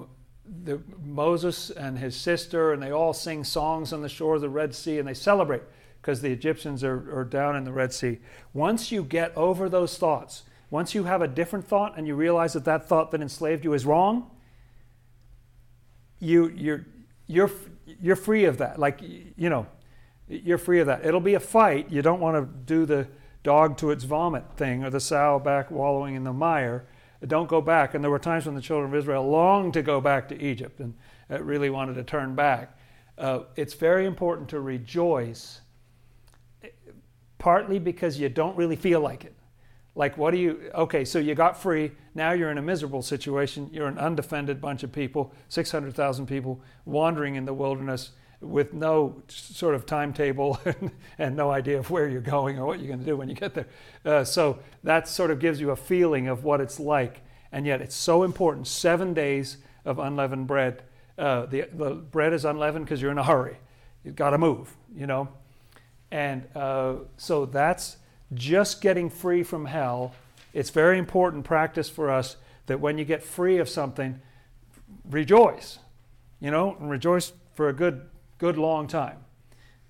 [0.63, 4.49] the, Moses and his sister, and they all sing songs on the shore of the
[4.49, 5.63] Red Sea, and they celebrate
[6.01, 8.19] because the Egyptians are, are down in the Red Sea.
[8.53, 12.53] Once you get over those thoughts, once you have a different thought and you realize
[12.53, 14.29] that that thought that enslaved you is wrong,
[16.19, 16.85] you, you're,
[17.27, 17.51] you're,
[18.01, 18.79] you're free of that.
[18.79, 19.67] Like, you know,
[20.27, 21.05] you're free of that.
[21.05, 21.89] It'll be a fight.
[21.91, 23.07] You don't want to do the
[23.43, 26.85] dog to its vomit thing or the sow back wallowing in the mire.
[27.25, 27.93] Don't go back.
[27.93, 30.79] And there were times when the children of Israel longed to go back to Egypt
[30.79, 30.93] and
[31.29, 32.77] really wanted to turn back.
[33.17, 35.59] Uh, it's very important to rejoice,
[37.37, 39.35] partly because you don't really feel like it.
[39.95, 41.91] Like, what do you, okay, so you got free.
[42.15, 43.69] Now you're in a miserable situation.
[43.73, 48.11] You're an undefended bunch of people, 600,000 people wandering in the wilderness
[48.41, 50.59] with no sort of timetable
[51.17, 53.35] and, no idea of where you're going or what you're going to do when you
[53.35, 53.67] get there.
[54.05, 57.21] Uh, so that sort of gives you a feeling of what it's like.
[57.51, 58.67] And yet it's so important.
[58.67, 60.83] Seven days of unleavened bread.
[61.17, 63.57] Uh, the, the bread is unleavened because you're in a hurry.
[64.03, 65.29] You've got to move, you know.
[66.11, 67.97] And uh, so that's
[68.33, 70.13] just getting free from hell.
[70.53, 72.37] It's very important practice for us
[72.67, 74.21] that when you get free of something,
[75.09, 75.79] rejoice,
[76.39, 78.07] you know, and rejoice for a good
[78.39, 79.17] good long time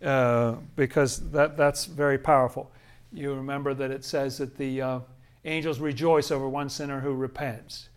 [0.03, 2.71] uh, because that, that's very powerful.
[3.13, 4.99] You remember that it says that the uh,
[5.45, 7.89] angels rejoice over one sinner who repents.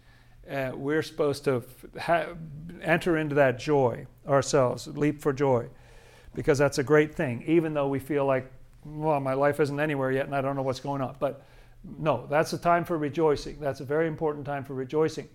[0.48, 1.62] Uh, we're supposed to
[2.00, 2.28] ha-
[2.82, 5.66] enter into that joy ourselves, leap for joy,
[6.34, 8.50] because that's a great thing, even though we feel like,
[8.84, 11.16] well, my life isn't anywhere yet and I don't know what's going on.
[11.18, 11.44] But
[11.98, 13.58] no, that's a time for rejoicing.
[13.60, 15.28] That's a very important time for rejoicing.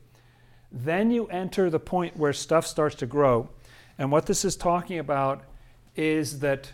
[0.72, 3.50] Then you enter the point where stuff starts to grow
[3.98, 5.44] and what this is talking about
[5.96, 6.72] is that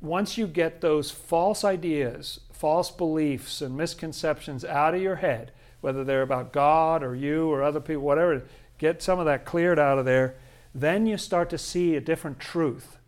[0.00, 5.50] once you get those false ideas, false beliefs, and misconceptions out of your head,
[5.80, 8.44] whether they're about God or you or other people, whatever,
[8.78, 10.36] get some of that cleared out of there,
[10.74, 12.98] then you start to see a different truth.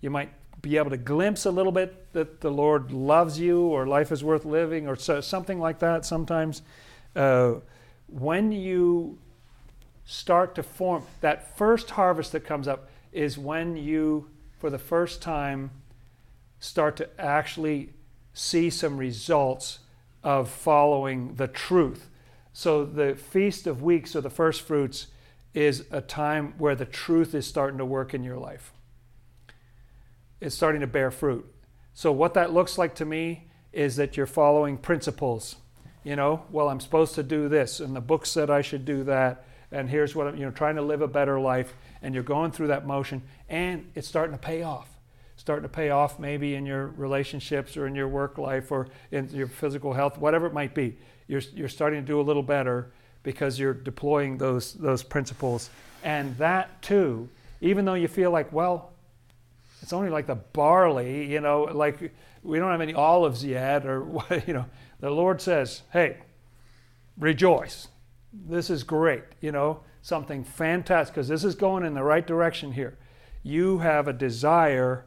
[0.00, 0.30] You might
[0.60, 4.22] be able to glimpse a little bit that the Lord loves you or life is
[4.22, 6.62] worth living or something like that sometimes.
[7.16, 7.54] Uh,
[8.06, 9.18] when you
[10.04, 11.04] start to form.
[11.20, 14.28] That first harvest that comes up is when you,
[14.58, 15.70] for the first time,
[16.58, 17.92] start to actually
[18.32, 19.80] see some results
[20.22, 22.08] of following the truth.
[22.52, 25.08] So the Feast of Weeks or the first fruits
[25.54, 28.72] is a time where the truth is starting to work in your life.
[30.40, 31.46] It's starting to bear fruit.
[31.94, 35.56] So what that looks like to me is that you're following principles.
[36.04, 39.04] You know, well, I'm supposed to do this, and the book said I should do
[39.04, 42.22] that and here's what I'm, you know, trying to live a better life, and you're
[42.22, 44.88] going through that motion, and it's starting to pay off.
[45.36, 49.28] Starting to pay off maybe in your relationships or in your work life or in
[49.30, 50.96] your physical health, whatever it might be.
[51.26, 52.92] You're, you're starting to do a little better
[53.22, 55.70] because you're deploying those, those principles.
[56.04, 57.28] And that too,
[57.60, 58.92] even though you feel like, well,
[59.80, 62.12] it's only like the barley, you know, like
[62.42, 64.06] we don't have any olives yet, or,
[64.46, 64.66] you know,
[65.00, 66.18] the Lord says, hey,
[67.18, 67.88] rejoice
[68.32, 72.72] this is great, you know, something fantastic, because this is going in the right direction
[72.72, 72.98] here.
[73.42, 75.04] You have a desire,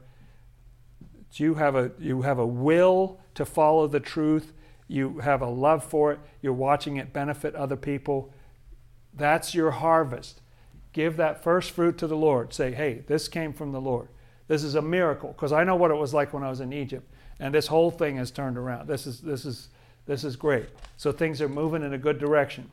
[1.34, 4.54] you have a, you have a will to follow the truth,
[4.88, 8.32] you have a love for it, you're watching it benefit other people.
[9.14, 10.42] That's your harvest.
[10.94, 12.54] Give that first fruit to the Lord.
[12.54, 14.08] Say, hey, this came from the Lord.
[14.48, 16.72] This is a miracle, because I know what it was like when I was in
[16.72, 17.12] Egypt.
[17.40, 18.88] And this whole thing has turned around.
[18.88, 19.70] This is, this is,
[20.06, 20.68] this is great.
[20.96, 22.70] So things are moving in a good direction.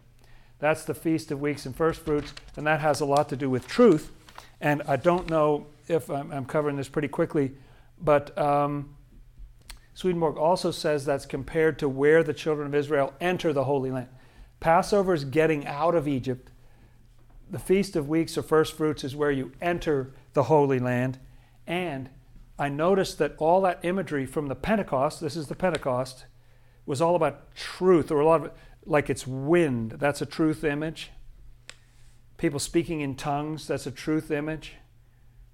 [0.62, 3.50] That's the Feast of Weeks and First Fruits, and that has a lot to do
[3.50, 4.12] with truth.
[4.60, 7.50] And I don't know if I'm, I'm covering this pretty quickly,
[8.00, 8.94] but um,
[9.94, 14.06] Swedenborg also says that's compared to where the children of Israel enter the Holy Land.
[14.60, 16.52] Passover is getting out of Egypt.
[17.50, 21.18] The Feast of Weeks or First Fruits is where you enter the Holy Land.
[21.66, 22.08] And
[22.56, 26.26] I noticed that all that imagery from the Pentecost, this is the Pentecost,
[26.86, 28.52] was all about truth, or a lot of
[28.84, 29.92] like it's wind.
[29.92, 31.10] That's a truth image.
[32.36, 34.74] People speaking in tongues, that's a truth image.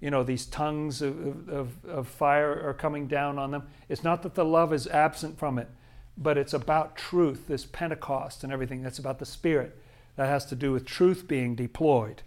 [0.01, 3.65] You know, these tongues of, of, of fire are coming down on them.
[3.89, 5.69] It's not that the love is absent from it,
[6.17, 8.83] but it's about truth, this Pentecost and everything.
[8.83, 9.77] That's about the Spirit.
[10.17, 12.23] That has to do with truth being deployed.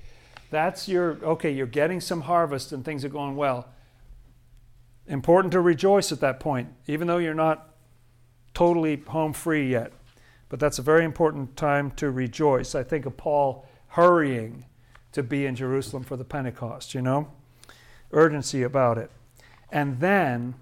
[0.50, 3.70] That's your, okay, you're getting some harvest and things are going well.
[5.08, 7.74] Important to rejoice at that point, even though you're not
[8.54, 9.94] totally home free yet.
[10.52, 12.76] But that's a very important time to rejoice.
[12.76, 14.66] I think of Paul hurrying
[15.14, 17.32] to be in Jerusalem for the Pentecost, you know?
[18.14, 19.12] urgency about it.
[19.72, 20.56] And then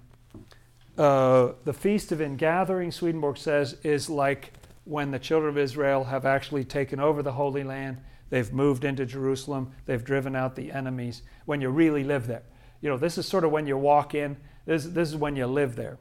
[0.96, 4.52] uh, the Feast of Ingathering, Swedenborg says, is like
[4.84, 7.98] when the children of Israel have actually taken over the Holy Land.
[8.28, 9.72] They've moved into Jerusalem.
[9.86, 11.22] They've driven out the enemies.
[11.46, 12.42] When you really live there,
[12.80, 14.36] you know, this is sort of when you walk in.
[14.66, 15.98] This, this is when you live there.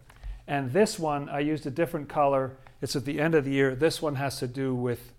[0.48, 2.58] And this one, I used a different color.
[2.82, 3.76] It's at the end of the year.
[3.76, 5.14] This one has to do with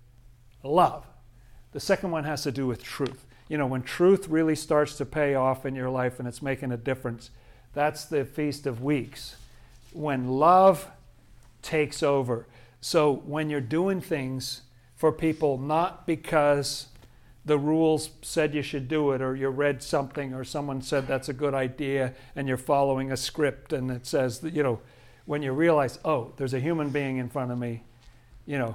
[0.62, 1.06] love.
[1.72, 3.26] The second one has to do with truth.
[3.48, 6.72] You know, when truth really starts to pay off in your life and it's making
[6.72, 7.30] a difference,
[7.72, 9.36] that's the Feast of Weeks.
[9.92, 10.88] When love
[11.62, 12.46] takes over.
[12.80, 14.62] So when you're doing things
[14.96, 16.86] for people, not because
[17.44, 21.28] the rules said you should do it, or you read something, or someone said that's
[21.28, 24.80] a good idea, and you're following a script, and it says that, you know,
[25.30, 27.84] when you realize, oh, there's a human being in front of me,
[28.46, 28.74] you know,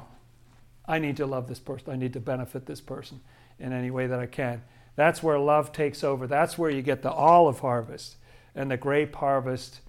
[0.85, 1.91] I need to love this person.
[1.91, 3.19] I need to benefit this person
[3.59, 4.63] in any way that I can.
[4.95, 6.27] That's where love takes over.
[6.27, 8.15] That's where you get the olive harvest
[8.55, 9.81] and the grape harvest,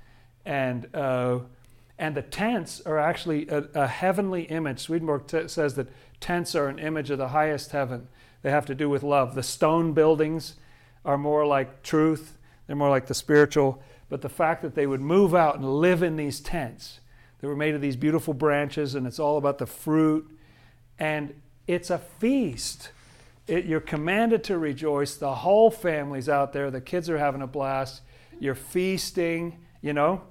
[0.45, 1.39] and uh,
[2.01, 4.81] and the tents are actually a, a heavenly image.
[4.81, 5.87] Swedenborg t- says that
[6.19, 8.09] tents are an image of the highest heaven.
[8.43, 9.37] They have to do with love.
[9.37, 10.57] The stone buildings
[11.05, 12.37] are more like truth.
[12.67, 13.81] They're more like the spiritual.
[14.09, 17.01] But the fact that they would move out and live in these tents,
[17.41, 20.31] they were made of these beautiful branches, and it's all about the fruit
[20.99, 21.35] and
[21.67, 22.91] it's a feast.
[23.47, 25.17] It, you're commanded to rejoice.
[25.17, 26.71] The whole family's out there.
[26.71, 28.03] The kids are having a blast.
[28.39, 30.23] You're feasting, you know,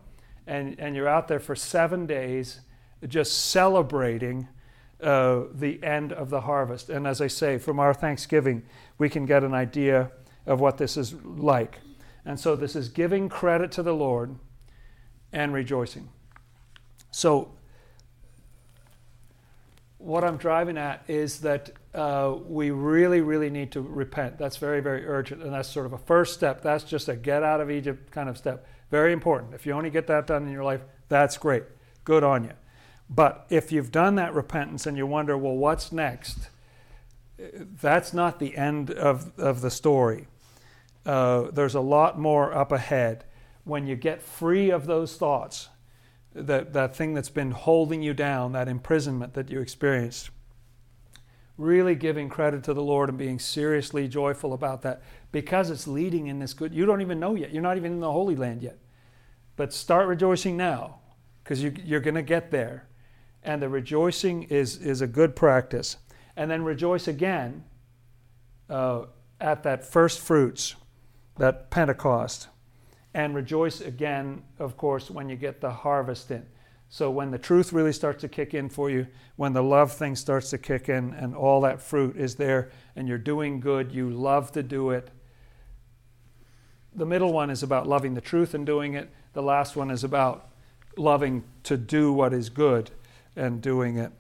[0.48, 2.62] and, and you're out there for seven days
[3.08, 4.48] just celebrating
[5.02, 6.90] uh, the end of the harvest.
[6.90, 8.64] And as I say, from our Thanksgiving,
[8.98, 10.12] we can get an idea
[10.46, 11.80] of what this is like.
[12.26, 14.36] And so this is giving credit to the Lord
[15.32, 16.10] and rejoicing.
[17.12, 17.52] So
[19.98, 24.38] what I'm driving at is that uh, we really, really need to repent.
[24.38, 25.44] That's very, very urgent.
[25.44, 26.62] And that's sort of a first step.
[26.62, 28.68] That's just a get out of Egypt kind of step.
[28.92, 29.54] Very important.
[29.54, 31.64] If you only get that done in your life, that's great.
[32.04, 32.52] Good on you.
[33.10, 36.50] But if you've done that repentance and you wonder, well, what's next?
[37.38, 40.28] That's not the end of, of the story.
[41.06, 43.26] Uh, there's a lot more up ahead.
[43.64, 45.70] When you get free of those thoughts,
[46.34, 50.30] that, that thing that's been holding you down, that imprisonment that you experienced.
[51.58, 55.02] Really giving credit to the Lord and being seriously joyful about that
[55.32, 56.74] because it's leading in this good.
[56.74, 57.52] You don't even know yet.
[57.54, 58.78] You're not even in the Holy Land yet.
[59.56, 61.00] But start rejoicing now
[61.44, 62.90] because you, you're going to get there.
[63.42, 65.98] And the rejoicing is, is a good practice.
[66.36, 67.64] And then rejoice again
[68.70, 69.06] uh,
[69.40, 70.76] at that first fruits,
[71.38, 72.48] that Pentecost
[73.14, 76.46] and rejoice again, of course, when you get the harvest in.
[76.90, 79.08] So when the truth really starts to kick in for you,
[79.38, 83.08] when the love thing starts to kick in, and all that fruit is there, and
[83.08, 85.10] you're doing good, you love to do it.
[86.94, 89.10] The middle one is about loving the truth and doing it.
[89.34, 90.50] The last one is about
[90.96, 92.92] loving to do what is good
[93.36, 94.12] and doing it,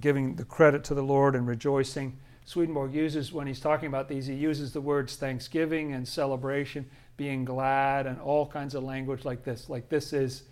[0.00, 2.18] giving the credit to the Lord and rejoicing.
[2.48, 6.88] Swedenborg uses, when he's talking about these, he uses the words thanksgiving and celebration
[7.18, 9.68] being glad and all kinds of language like this.
[9.68, 10.44] Like this is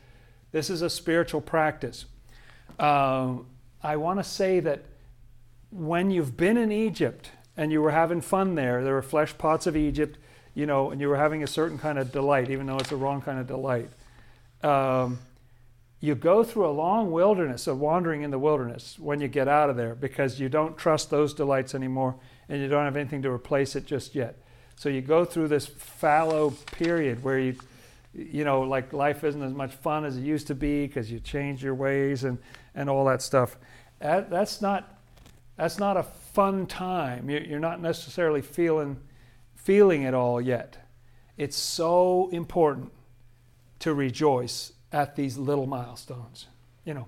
[0.53, 2.05] this is a spiritual practice.
[2.79, 3.47] Um,
[3.83, 4.83] I want to say that
[5.71, 9.67] when you've been in Egypt and you were having fun there, there were flesh pots
[9.67, 10.19] of Egypt,
[10.55, 12.97] you know, and you were having a certain kind of delight, even though it's the
[12.97, 13.89] wrong kind of delight.
[14.63, 15.19] Um,
[16.07, 19.69] you go through a long wilderness of wandering in the wilderness when you get out
[19.69, 22.15] of there because you don't trust those delights anymore
[22.49, 24.37] and you don't have anything to replace it just yet.
[24.77, 27.57] So you go through this fallow period where you,
[28.15, 31.19] you know, like life isn't as much fun as it used to be because you
[31.19, 32.39] change your ways and,
[32.77, 33.57] and all that stuff.
[33.99, 34.93] That, that's not
[35.57, 37.31] that's not a fun time.
[37.31, 38.99] You're not necessarily feeling
[39.57, 40.77] feeling it all yet.
[41.37, 42.93] It's so important
[43.81, 46.47] to rejoice at these little milestones.
[46.85, 47.07] You know,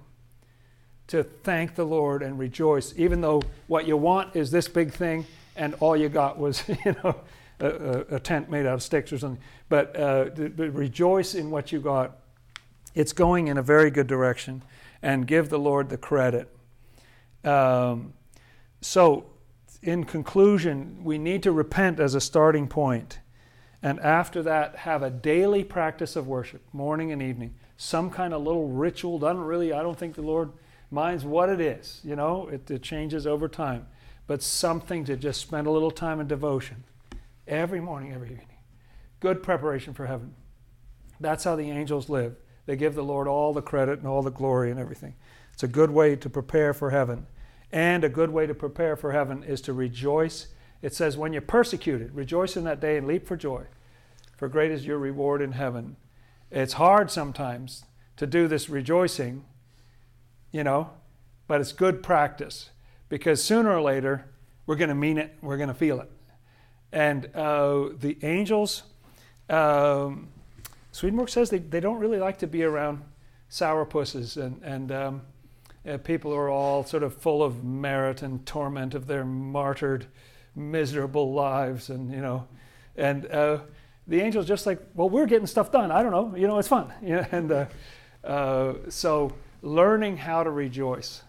[1.09, 5.27] to thank the Lord and rejoice, even though what you want is this big thing
[5.57, 7.17] and all you got was, you know,
[7.61, 9.43] a, a, tent made out of sticks or something.
[9.69, 12.19] But, uh, rejoice in what you got.
[12.95, 14.63] It's going in a very good direction,
[15.03, 16.49] and give the Lord the credit.
[17.45, 18.15] Um,
[18.81, 19.27] so,
[19.83, 23.19] in conclusion, we need to repent as a starting point,
[23.83, 27.55] and after that, have a daily practice of worship, morning and evening.
[27.79, 29.19] Some kind of little ritual.
[29.19, 29.73] Doesn't really.
[29.73, 30.53] I don't think the Lord
[30.91, 32.01] minds what it is.
[32.05, 33.87] You know, it, it changes over time,
[34.27, 36.85] but something to just spend a little time in devotion
[37.47, 38.47] every morning, every evening.
[39.21, 40.35] Good preparation for heaven.
[41.21, 42.37] That's how the angels live.
[42.67, 45.15] They give the Lord all the credit and all the glory and everything.
[45.55, 47.27] It's a good way to prepare for heaven.
[47.73, 50.49] And a good way to prepare for heaven is to rejoice.
[50.83, 53.65] It says, when you're persecuted, rejoice in that day and leap for joy.
[54.37, 55.97] for great is your reward in heaven.
[56.51, 57.85] It's hard sometimes
[58.17, 59.45] to do this rejoicing,
[60.51, 60.91] you know,
[61.47, 62.71] but it's good practice
[63.09, 64.27] because sooner or later
[64.67, 66.11] we're going to mean it, we're going to feel it.
[66.93, 68.83] And uh, the angels,
[69.51, 70.29] um,
[70.93, 73.03] Swedenborg says they, they don't really like to be around
[73.51, 75.23] sourpusses and, and um,
[75.87, 80.07] uh, people who are all sort of full of merit and torment of their martyred,
[80.55, 81.91] miserable lives.
[81.91, 82.47] And, you know,
[82.97, 83.61] and uh,
[84.09, 85.93] the angels just like, well, we're getting stuff done.
[85.93, 86.93] I don't know, you know, it's fun.
[87.03, 87.67] Know, and uh,
[88.25, 91.23] uh, so learning how to rejoice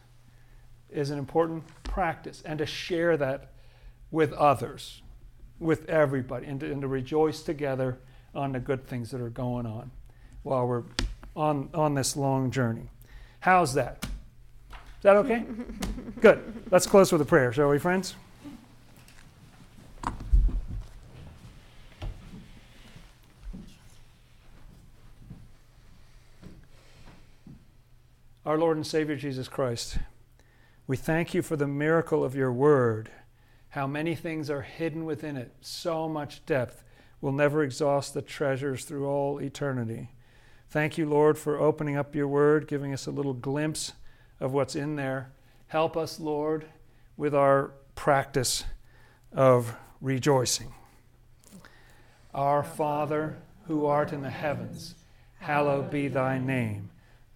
[0.90, 3.52] is an important practice and to share that
[4.12, 5.02] with others,
[5.60, 8.00] with everybody, and to, and to rejoice together
[8.34, 9.92] on the good things that are going on
[10.44, 10.84] while we're
[11.36, 12.90] on, on this long journey.
[13.42, 14.06] How's that?
[14.72, 15.46] Is that okay?
[16.22, 16.68] Good.
[16.72, 18.16] Let's close with a prayer, shall we, friends?
[28.50, 30.00] Our Lord and Savior Jesus Christ,
[30.88, 33.12] we thank you for the miracle of your word,
[33.70, 36.84] how many things are hidden within it, so much depth.
[37.22, 40.10] We'll never exhaust the treasures through all eternity.
[40.68, 43.94] Thank you, Lord, for opening up your word, giving us a little glimpse
[44.40, 45.32] of what's in there.
[45.68, 46.66] Help us, Lord,
[47.18, 48.64] with our practice
[49.32, 50.74] of rejoicing.
[52.34, 54.96] Our Father, who art in the heavens,
[55.38, 56.90] hallowed be thy name.